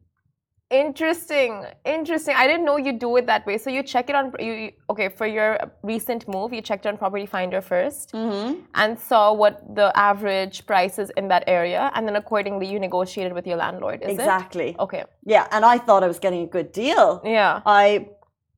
Interesting, 0.71 1.65
interesting. 1.83 2.35
I 2.37 2.45
didn't 2.45 2.63
know 2.63 2.77
you 2.77 2.93
do 2.93 3.17
it 3.17 3.25
that 3.25 3.43
way. 3.47 3.57
So 3.57 3.71
you 3.71 3.81
check 3.81 4.07
it 4.07 4.15
on 4.15 4.31
you. 4.39 4.71
Okay, 4.91 5.09
for 5.09 5.25
your 5.25 5.57
recent 5.81 6.27
move, 6.27 6.53
you 6.53 6.61
checked 6.61 6.85
on 6.85 6.95
Property 6.95 7.25
Finder 7.25 7.59
1st 7.59 8.11
mm-hmm. 8.11 8.59
and 8.75 8.99
saw 8.99 9.33
what 9.33 9.75
the 9.75 9.91
average 9.97 10.67
price 10.67 10.99
is 10.99 11.09
in 11.17 11.27
that 11.29 11.43
area, 11.47 11.91
and 11.95 12.07
then 12.07 12.17
accordingly 12.17 12.67
you 12.71 12.79
negotiated 12.79 13.33
with 13.33 13.47
your 13.47 13.57
landlord. 13.57 14.03
exactly. 14.03 14.69
It? 14.69 14.79
Okay. 14.79 15.05
Yeah, 15.25 15.47
and 15.51 15.65
I 15.65 15.79
thought 15.79 16.03
I 16.03 16.07
was 16.07 16.19
getting 16.19 16.43
a 16.43 16.47
good 16.47 16.71
deal. 16.71 17.21
Yeah. 17.25 17.61
I, 17.65 18.09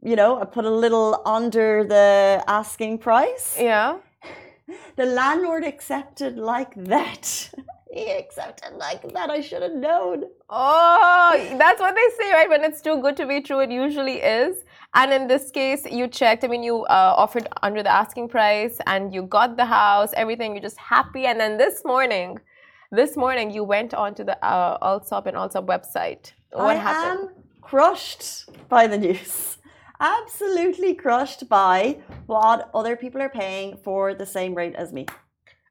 you 0.04 0.17
know, 0.17 0.41
I 0.41 0.43
put 0.43 0.65
a 0.65 0.69
little 0.69 1.21
under 1.26 1.86
the 1.86 2.43
asking 2.47 2.97
price. 2.97 3.58
Yeah. 3.60 4.00
The 4.95 5.06
landlord 5.06 5.65
accepted 5.65 6.38
like 6.38 6.74
that. 6.76 7.52
he 7.91 8.10
accepted 8.12 8.73
like 8.77 9.01
that. 9.13 9.30
I 9.30 9.41
should 9.41 9.62
have 9.62 9.73
known. 9.73 10.23
Oh, 10.49 11.56
that's 11.58 11.80
what 11.80 11.93
they 11.93 12.23
say, 12.23 12.32
right? 12.32 12.49
When 12.49 12.63
it's 12.63 12.82
too 12.82 13.01
good 13.01 13.17
to 13.17 13.27
be 13.27 13.41
true, 13.41 13.60
it 13.60 13.69
usually 13.69 14.21
is. 14.21 14.63
And 14.93 15.12
in 15.12 15.27
this 15.27 15.51
case, 15.51 15.86
you 15.89 16.08
checked. 16.08 16.43
I 16.43 16.47
mean, 16.47 16.63
you 16.63 16.84
uh, 16.86 17.13
offered 17.17 17.47
under 17.62 17.84
the 17.84 17.91
asking 17.91 18.30
price, 18.30 18.77
and 18.88 19.13
you 19.13 19.23
got 19.23 19.58
the 19.58 19.65
house, 19.65 20.12
everything. 20.15 20.54
You're 20.54 20.62
just 20.62 20.77
happy. 20.77 21.25
And 21.25 21.39
then 21.39 21.58
this 21.58 21.84
morning, 21.84 22.39
this 22.91 23.17
morning, 23.17 23.51
you 23.51 23.63
went 23.63 23.93
onto 23.93 24.23
the 24.23 24.43
uh, 24.43 24.77
Allsopp 24.80 25.25
and 25.25 25.36
Allsopp 25.36 25.65
website. 25.65 26.32
What 26.51 26.77
happened? 26.77 26.88
I 26.88 26.91
happened? 26.91 27.30
am 27.30 27.43
crushed 27.62 28.49
by 28.69 28.88
the 28.88 28.97
news. 28.97 29.58
Absolutely 29.99 30.95
crushed 30.95 31.47
by 31.47 31.99
what 32.25 32.71
other 32.73 32.95
people 32.95 33.21
are 33.21 33.30
paying 33.30 33.77
for 33.77 34.15
the 34.15 34.25
same 34.25 34.56
rate 34.56 34.75
as 34.75 34.91
me. 34.91 35.06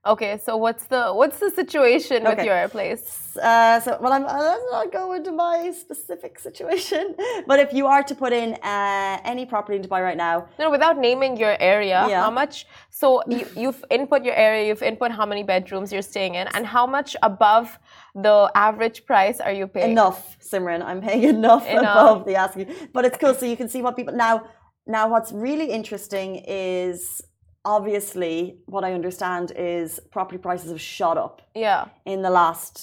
Okay, 0.07 0.41
so 0.43 0.57
what's 0.57 0.87
the 0.87 1.13
what's 1.13 1.39
the 1.39 1.51
situation 1.51 2.27
okay. 2.27 2.37
with 2.37 2.47
your 2.47 2.69
place? 2.69 3.37
Uh, 3.37 3.79
so, 3.81 3.99
well, 4.01 4.15
I'm, 4.15 4.25
let's 4.25 4.65
not 4.71 4.91
go 4.91 5.13
into 5.13 5.31
my 5.31 5.71
specific 5.73 6.39
situation. 6.39 7.15
But 7.47 7.61
if 7.61 7.75
you 7.75 7.87
are 7.87 8.03
to 8.03 8.15
put 8.15 8.33
in 8.33 8.55
uh, 8.63 9.21
any 9.25 9.45
property 9.45 9.77
in 9.77 9.83
Dubai 9.83 10.03
right 10.03 10.17
now, 10.17 10.49
no, 10.59 10.71
without 10.71 10.97
naming 10.97 11.37
your 11.37 11.55
area, 11.61 12.07
yeah. 12.09 12.23
how 12.23 12.31
much? 12.31 12.67
So 12.89 13.23
you, 13.29 13.47
you've 13.57 13.85
input 13.91 14.25
your 14.25 14.35
area, 14.35 14.67
you've 14.69 14.83
input 14.83 15.11
how 15.13 15.27
many 15.27 15.43
bedrooms 15.43 15.93
you're 15.93 16.09
staying 16.15 16.35
in, 16.35 16.49
and 16.55 16.67
how 16.67 16.87
much 16.87 17.15
above 17.23 17.79
the 18.15 18.51
average 18.55 19.05
price 19.05 19.39
are 19.39 19.53
you 19.53 19.67
paying? 19.67 19.93
Enough, 19.93 20.39
Simran. 20.41 20.83
I'm 20.83 21.03
paying 21.03 21.25
enough, 21.25 21.67
enough. 21.69 21.83
above 21.83 22.25
the 22.25 22.37
asking. 22.37 22.69
But 22.95 23.05
it's 23.05 23.19
cool, 23.19 23.35
so 23.35 23.45
you 23.45 23.57
can 23.57 23.69
see 23.69 23.83
what 23.83 23.97
people 23.97 24.15
now. 24.15 24.49
Now, 24.87 25.09
what's 25.09 25.31
really 25.31 25.71
interesting 25.71 26.37
is 26.49 27.21
obviously 27.65 28.59
what 28.67 28.85
I 28.85 28.93
understand 28.95 29.53
is 29.57 30.01
property 30.11 30.39
prices 30.39 30.71
have 30.71 30.81
shot 30.81 31.17
up. 31.19 31.43
Yeah. 31.55 31.89
In 32.05 32.23
the 32.23 32.31
last 32.31 32.79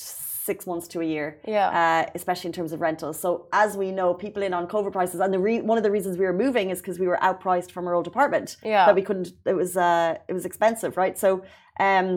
six 0.48 0.66
months 0.66 0.88
to 0.88 1.02
a 1.02 1.04
year. 1.04 1.40
Yeah. 1.46 1.70
Uh, 1.82 2.12
especially 2.16 2.48
in 2.50 2.54
terms 2.54 2.72
of 2.72 2.80
rentals. 2.80 3.20
So 3.20 3.48
as 3.52 3.76
we 3.76 3.92
know, 3.92 4.14
people 4.14 4.44
in 4.44 4.54
on 4.54 4.68
COVID 4.68 4.94
prices, 4.94 5.20
and 5.20 5.34
the 5.34 5.40
re- 5.40 5.62
one 5.62 5.78
of 5.78 5.84
the 5.84 5.92
reasons 5.92 6.18
we 6.18 6.26
were 6.26 6.40
moving 6.46 6.70
is 6.70 6.80
because 6.80 7.00
we 7.00 7.08
were 7.08 7.20
outpriced 7.22 7.72
from 7.72 7.88
our 7.88 7.94
old 7.94 8.08
apartment. 8.08 8.58
Yeah. 8.64 8.86
That 8.86 8.96
we 8.96 9.02
couldn't. 9.02 9.30
It 9.46 9.58
was 9.64 9.76
uh, 9.76 10.18
it 10.30 10.34
was 10.34 10.46
expensive, 10.46 10.96
right? 10.98 11.18
So 11.18 11.44
um, 11.80 12.08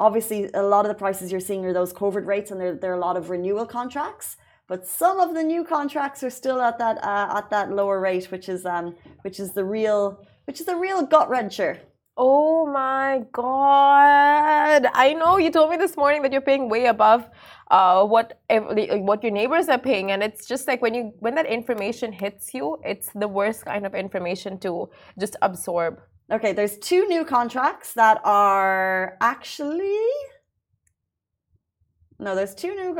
obviously, 0.00 0.50
a 0.54 0.62
lot 0.62 0.84
of 0.86 0.88
the 0.88 1.00
prices 1.04 1.30
you're 1.30 1.46
seeing 1.48 1.64
are 1.66 1.74
those 1.74 1.92
COVID 1.92 2.24
rates, 2.26 2.50
and 2.50 2.58
there 2.60 2.74
there 2.74 2.90
are 2.92 3.00
a 3.02 3.06
lot 3.08 3.16
of 3.16 3.30
renewal 3.30 3.66
contracts. 3.66 4.36
But 4.66 4.86
some 4.86 5.20
of 5.20 5.34
the 5.34 5.42
new 5.42 5.62
contracts 5.62 6.22
are 6.22 6.30
still 6.30 6.60
at 6.62 6.78
that 6.78 6.96
uh, 7.04 7.38
at 7.38 7.50
that 7.50 7.70
lower 7.70 8.00
rate, 8.00 8.30
which 8.30 8.48
is 8.48 8.64
um, 8.64 8.96
which 9.22 9.38
is 9.38 9.52
the 9.52 9.64
real 9.64 10.24
which 10.46 10.58
is 10.60 10.66
the 10.66 10.76
real 10.76 11.04
gut 11.04 11.28
wrencher. 11.28 11.80
Oh 12.16 12.66
my 12.66 13.24
God! 13.32 14.86
I 14.94 15.14
know 15.14 15.36
you 15.36 15.50
told 15.50 15.70
me 15.70 15.76
this 15.76 15.96
morning 15.96 16.22
that 16.22 16.30
you're 16.30 16.40
paying 16.40 16.68
way 16.68 16.86
above 16.86 17.28
uh, 17.70 18.04
what 18.04 18.40
what 18.48 19.22
your 19.24 19.32
neighbors 19.32 19.68
are 19.68 19.78
paying, 19.78 20.12
and 20.12 20.22
it's 20.22 20.46
just 20.46 20.68
like 20.68 20.80
when 20.80 20.94
you 20.94 21.12
when 21.18 21.34
that 21.34 21.46
information 21.46 22.12
hits 22.12 22.54
you, 22.54 22.78
it's 22.84 23.10
the 23.14 23.26
worst 23.26 23.64
kind 23.64 23.84
of 23.84 23.96
information 23.96 24.58
to 24.60 24.90
just 25.18 25.34
absorb. 25.42 26.00
Okay, 26.30 26.52
there's 26.52 26.78
two 26.78 27.06
new 27.08 27.24
contracts 27.24 27.94
that 27.94 28.20
are 28.24 29.16
actually 29.20 29.98
no, 32.20 32.36
there's 32.36 32.54
two 32.54 32.74
new 32.76 32.96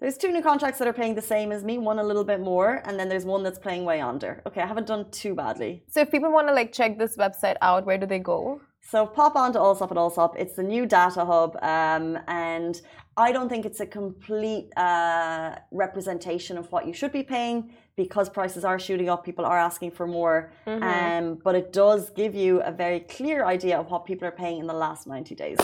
there's 0.00 0.16
two 0.16 0.32
new 0.32 0.42
contracts 0.42 0.78
that 0.78 0.88
are 0.88 0.92
paying 0.92 1.14
the 1.14 1.22
same 1.22 1.52
as 1.52 1.62
me, 1.62 1.76
one 1.76 1.98
a 1.98 2.02
little 2.02 2.24
bit 2.24 2.40
more, 2.40 2.82
and 2.86 2.98
then 2.98 3.08
there's 3.08 3.26
one 3.26 3.42
that's 3.42 3.58
paying 3.58 3.84
way 3.84 4.00
under. 4.00 4.42
Okay, 4.46 4.62
I 4.62 4.66
haven't 4.66 4.86
done 4.86 5.10
too 5.10 5.34
badly. 5.34 5.82
So 5.88 6.00
if 6.00 6.10
people 6.10 6.32
want 6.32 6.48
to 6.48 6.54
like 6.54 6.72
check 6.72 6.98
this 6.98 7.16
website 7.16 7.56
out, 7.60 7.84
where 7.84 7.98
do 7.98 8.06
they 8.06 8.18
go? 8.18 8.62
So 8.80 9.06
pop 9.06 9.36
on 9.36 9.52
to 9.52 9.58
Allsopp 9.58 9.90
at 9.90 9.98
Allsopp. 9.98 10.36
It's 10.36 10.54
the 10.54 10.62
new 10.62 10.86
data 10.86 11.24
hub, 11.24 11.56
um, 11.62 12.18
and 12.28 12.80
I 13.16 13.30
don't 13.30 13.50
think 13.50 13.66
it's 13.66 13.80
a 13.80 13.86
complete 13.86 14.70
uh, 14.76 15.56
representation 15.70 16.56
of 16.56 16.72
what 16.72 16.86
you 16.86 16.94
should 16.94 17.12
be 17.12 17.22
paying 17.22 17.74
because 17.96 18.30
prices 18.30 18.64
are 18.64 18.78
shooting 18.78 19.10
up. 19.10 19.22
People 19.22 19.44
are 19.44 19.58
asking 19.58 19.90
for 19.90 20.06
more, 20.06 20.52
um, 20.66 21.38
but 21.44 21.54
it 21.54 21.74
does 21.74 22.08
give 22.10 22.34
you 22.34 22.62
a 22.62 22.72
very 22.72 23.00
clear 23.00 23.44
idea 23.44 23.78
of 23.78 23.90
what 23.90 24.06
people 24.06 24.26
are 24.26 24.32
paying 24.32 24.58
in 24.58 24.66
the 24.66 24.72
last 24.72 25.06
90 25.06 25.34
days. 25.34 25.58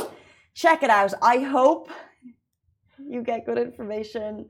Check 0.53 0.83
it 0.83 0.91
out. 0.91 1.15
I 1.23 1.39
hope 1.39 1.89
you 2.99 3.23
get 3.23 3.45
good 3.47 3.59
information 3.59 4.47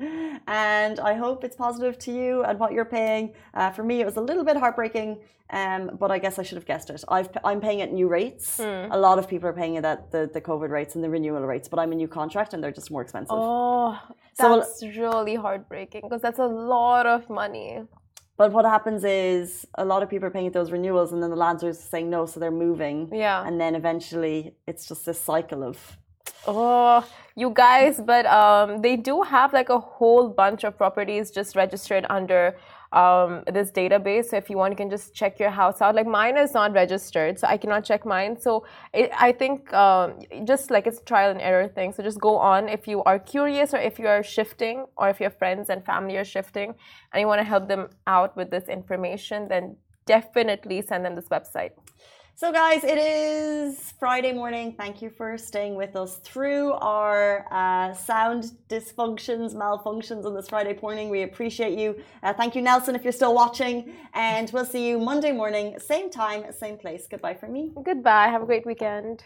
and 0.46 1.00
I 1.00 1.14
hope 1.14 1.44
it's 1.44 1.56
positive 1.56 1.98
to 2.00 2.12
you 2.12 2.42
and 2.44 2.58
what 2.58 2.72
you're 2.72 2.84
paying. 2.84 3.34
Uh, 3.54 3.70
for 3.70 3.82
me, 3.82 4.00
it 4.00 4.06
was 4.06 4.16
a 4.16 4.20
little 4.20 4.44
bit 4.44 4.56
heartbreaking, 4.56 5.18
um, 5.50 5.96
but 5.98 6.10
I 6.10 6.18
guess 6.18 6.38
I 6.38 6.42
should 6.42 6.56
have 6.56 6.66
guessed 6.66 6.90
it. 6.90 7.02
I've, 7.08 7.28
I'm 7.44 7.60
paying 7.60 7.80
at 7.82 7.92
new 7.92 8.08
rates. 8.08 8.58
A 8.60 8.88
lot 8.98 9.18
of 9.18 9.28
people 9.28 9.48
are 9.48 9.52
paying 9.52 9.74
it 9.74 9.84
at 9.84 10.10
the, 10.12 10.30
the 10.32 10.40
COVID 10.40 10.70
rates 10.70 10.94
and 10.94 11.02
the 11.04 11.10
renewal 11.10 11.40
rates, 11.42 11.68
but 11.68 11.78
I'm 11.78 11.92
a 11.92 11.96
new 11.96 12.08
contract 12.08 12.54
and 12.54 12.62
they're 12.62 12.72
just 12.72 12.90
more 12.90 13.02
expensive. 13.02 13.36
Oh, 13.38 13.98
So- 14.34 14.56
that's 14.60 14.82
really 14.82 15.34
heartbreaking 15.34 16.02
because 16.04 16.22
that's 16.22 16.38
a 16.38 16.46
lot 16.46 17.06
of 17.06 17.28
money. 17.28 17.82
But 18.38 18.52
what 18.52 18.66
happens 18.66 19.02
is 19.02 19.66
a 19.76 19.84
lot 19.84 20.02
of 20.02 20.10
people 20.10 20.28
are 20.28 20.30
paying 20.30 20.46
at 20.46 20.52
those 20.52 20.70
renewals 20.70 21.12
and 21.12 21.22
then 21.22 21.30
the 21.30 21.36
lads 21.36 21.64
are 21.64 21.72
saying 21.72 22.10
no, 22.10 22.26
so 22.26 22.38
they're 22.38 22.50
moving. 22.50 23.08
Yeah. 23.12 23.46
And 23.46 23.58
then 23.58 23.74
eventually 23.74 24.54
it's 24.66 24.86
just 24.86 25.06
this 25.06 25.18
cycle 25.18 25.64
of 25.64 25.96
Oh, 26.48 27.04
you 27.34 27.50
guys, 27.50 28.00
but 28.00 28.24
um, 28.26 28.80
they 28.80 28.96
do 28.96 29.22
have 29.22 29.52
like 29.52 29.68
a 29.68 29.78
whole 29.78 30.28
bunch 30.28 30.62
of 30.64 30.76
properties 30.76 31.30
just 31.32 31.56
registered 31.56 32.06
under 32.08 32.56
um, 32.92 33.42
this 33.52 33.72
database. 33.72 34.26
So 34.26 34.36
if 34.36 34.48
you 34.48 34.56
want, 34.56 34.72
you 34.72 34.76
can 34.76 34.88
just 34.88 35.12
check 35.12 35.40
your 35.40 35.50
house 35.50 35.82
out. 35.82 35.96
Like 35.96 36.06
mine 36.06 36.36
is 36.36 36.54
not 36.54 36.72
registered, 36.72 37.38
so 37.38 37.48
I 37.48 37.56
cannot 37.56 37.84
check 37.84 38.06
mine. 38.06 38.40
So 38.40 38.64
it, 38.94 39.10
I 39.18 39.32
think 39.32 39.72
um, 39.74 40.20
just 40.44 40.70
like 40.70 40.86
it's 40.86 41.00
a 41.00 41.04
trial 41.04 41.32
and 41.32 41.40
error 41.40 41.66
thing. 41.66 41.92
So 41.92 42.02
just 42.02 42.20
go 42.20 42.36
on 42.36 42.68
if 42.68 42.86
you 42.86 43.02
are 43.02 43.18
curious 43.18 43.74
or 43.74 43.78
if 43.78 43.98
you 43.98 44.06
are 44.06 44.22
shifting 44.22 44.86
or 44.96 45.08
if 45.08 45.20
your 45.20 45.30
friends 45.30 45.68
and 45.68 45.84
family 45.84 46.16
are 46.16 46.24
shifting 46.24 46.74
and 47.12 47.20
you 47.20 47.26
want 47.26 47.40
to 47.40 47.44
help 47.44 47.66
them 47.66 47.88
out 48.06 48.36
with 48.36 48.50
this 48.50 48.68
information, 48.68 49.48
then 49.48 49.76
definitely 50.06 50.80
send 50.80 51.04
them 51.04 51.16
this 51.16 51.28
website. 51.28 51.72
So, 52.38 52.52
guys, 52.52 52.84
it 52.84 52.98
is 52.98 53.94
Friday 53.98 54.34
morning. 54.34 54.74
Thank 54.76 55.00
you 55.00 55.08
for 55.08 55.38
staying 55.38 55.74
with 55.74 55.96
us 55.96 56.16
through 56.16 56.72
our 56.74 57.46
uh, 57.50 57.94
sound 57.94 58.52
dysfunctions, 58.68 59.54
malfunctions 59.54 60.26
on 60.26 60.34
this 60.34 60.50
Friday 60.50 60.78
morning. 60.82 61.08
We 61.08 61.22
appreciate 61.22 61.78
you. 61.78 61.98
Uh, 62.22 62.34
thank 62.34 62.54
you, 62.54 62.60
Nelson, 62.60 62.94
if 62.94 63.04
you're 63.04 63.12
still 63.14 63.34
watching. 63.34 63.94
And 64.12 64.50
we'll 64.52 64.66
see 64.66 64.86
you 64.86 64.98
Monday 64.98 65.32
morning, 65.32 65.78
same 65.80 66.10
time, 66.10 66.44
same 66.52 66.76
place. 66.76 67.08
Goodbye 67.10 67.36
from 67.36 67.54
me. 67.54 67.72
Goodbye. 67.82 68.28
Have 68.28 68.42
a 68.42 68.46
great 68.46 68.66
weekend. 68.66 69.24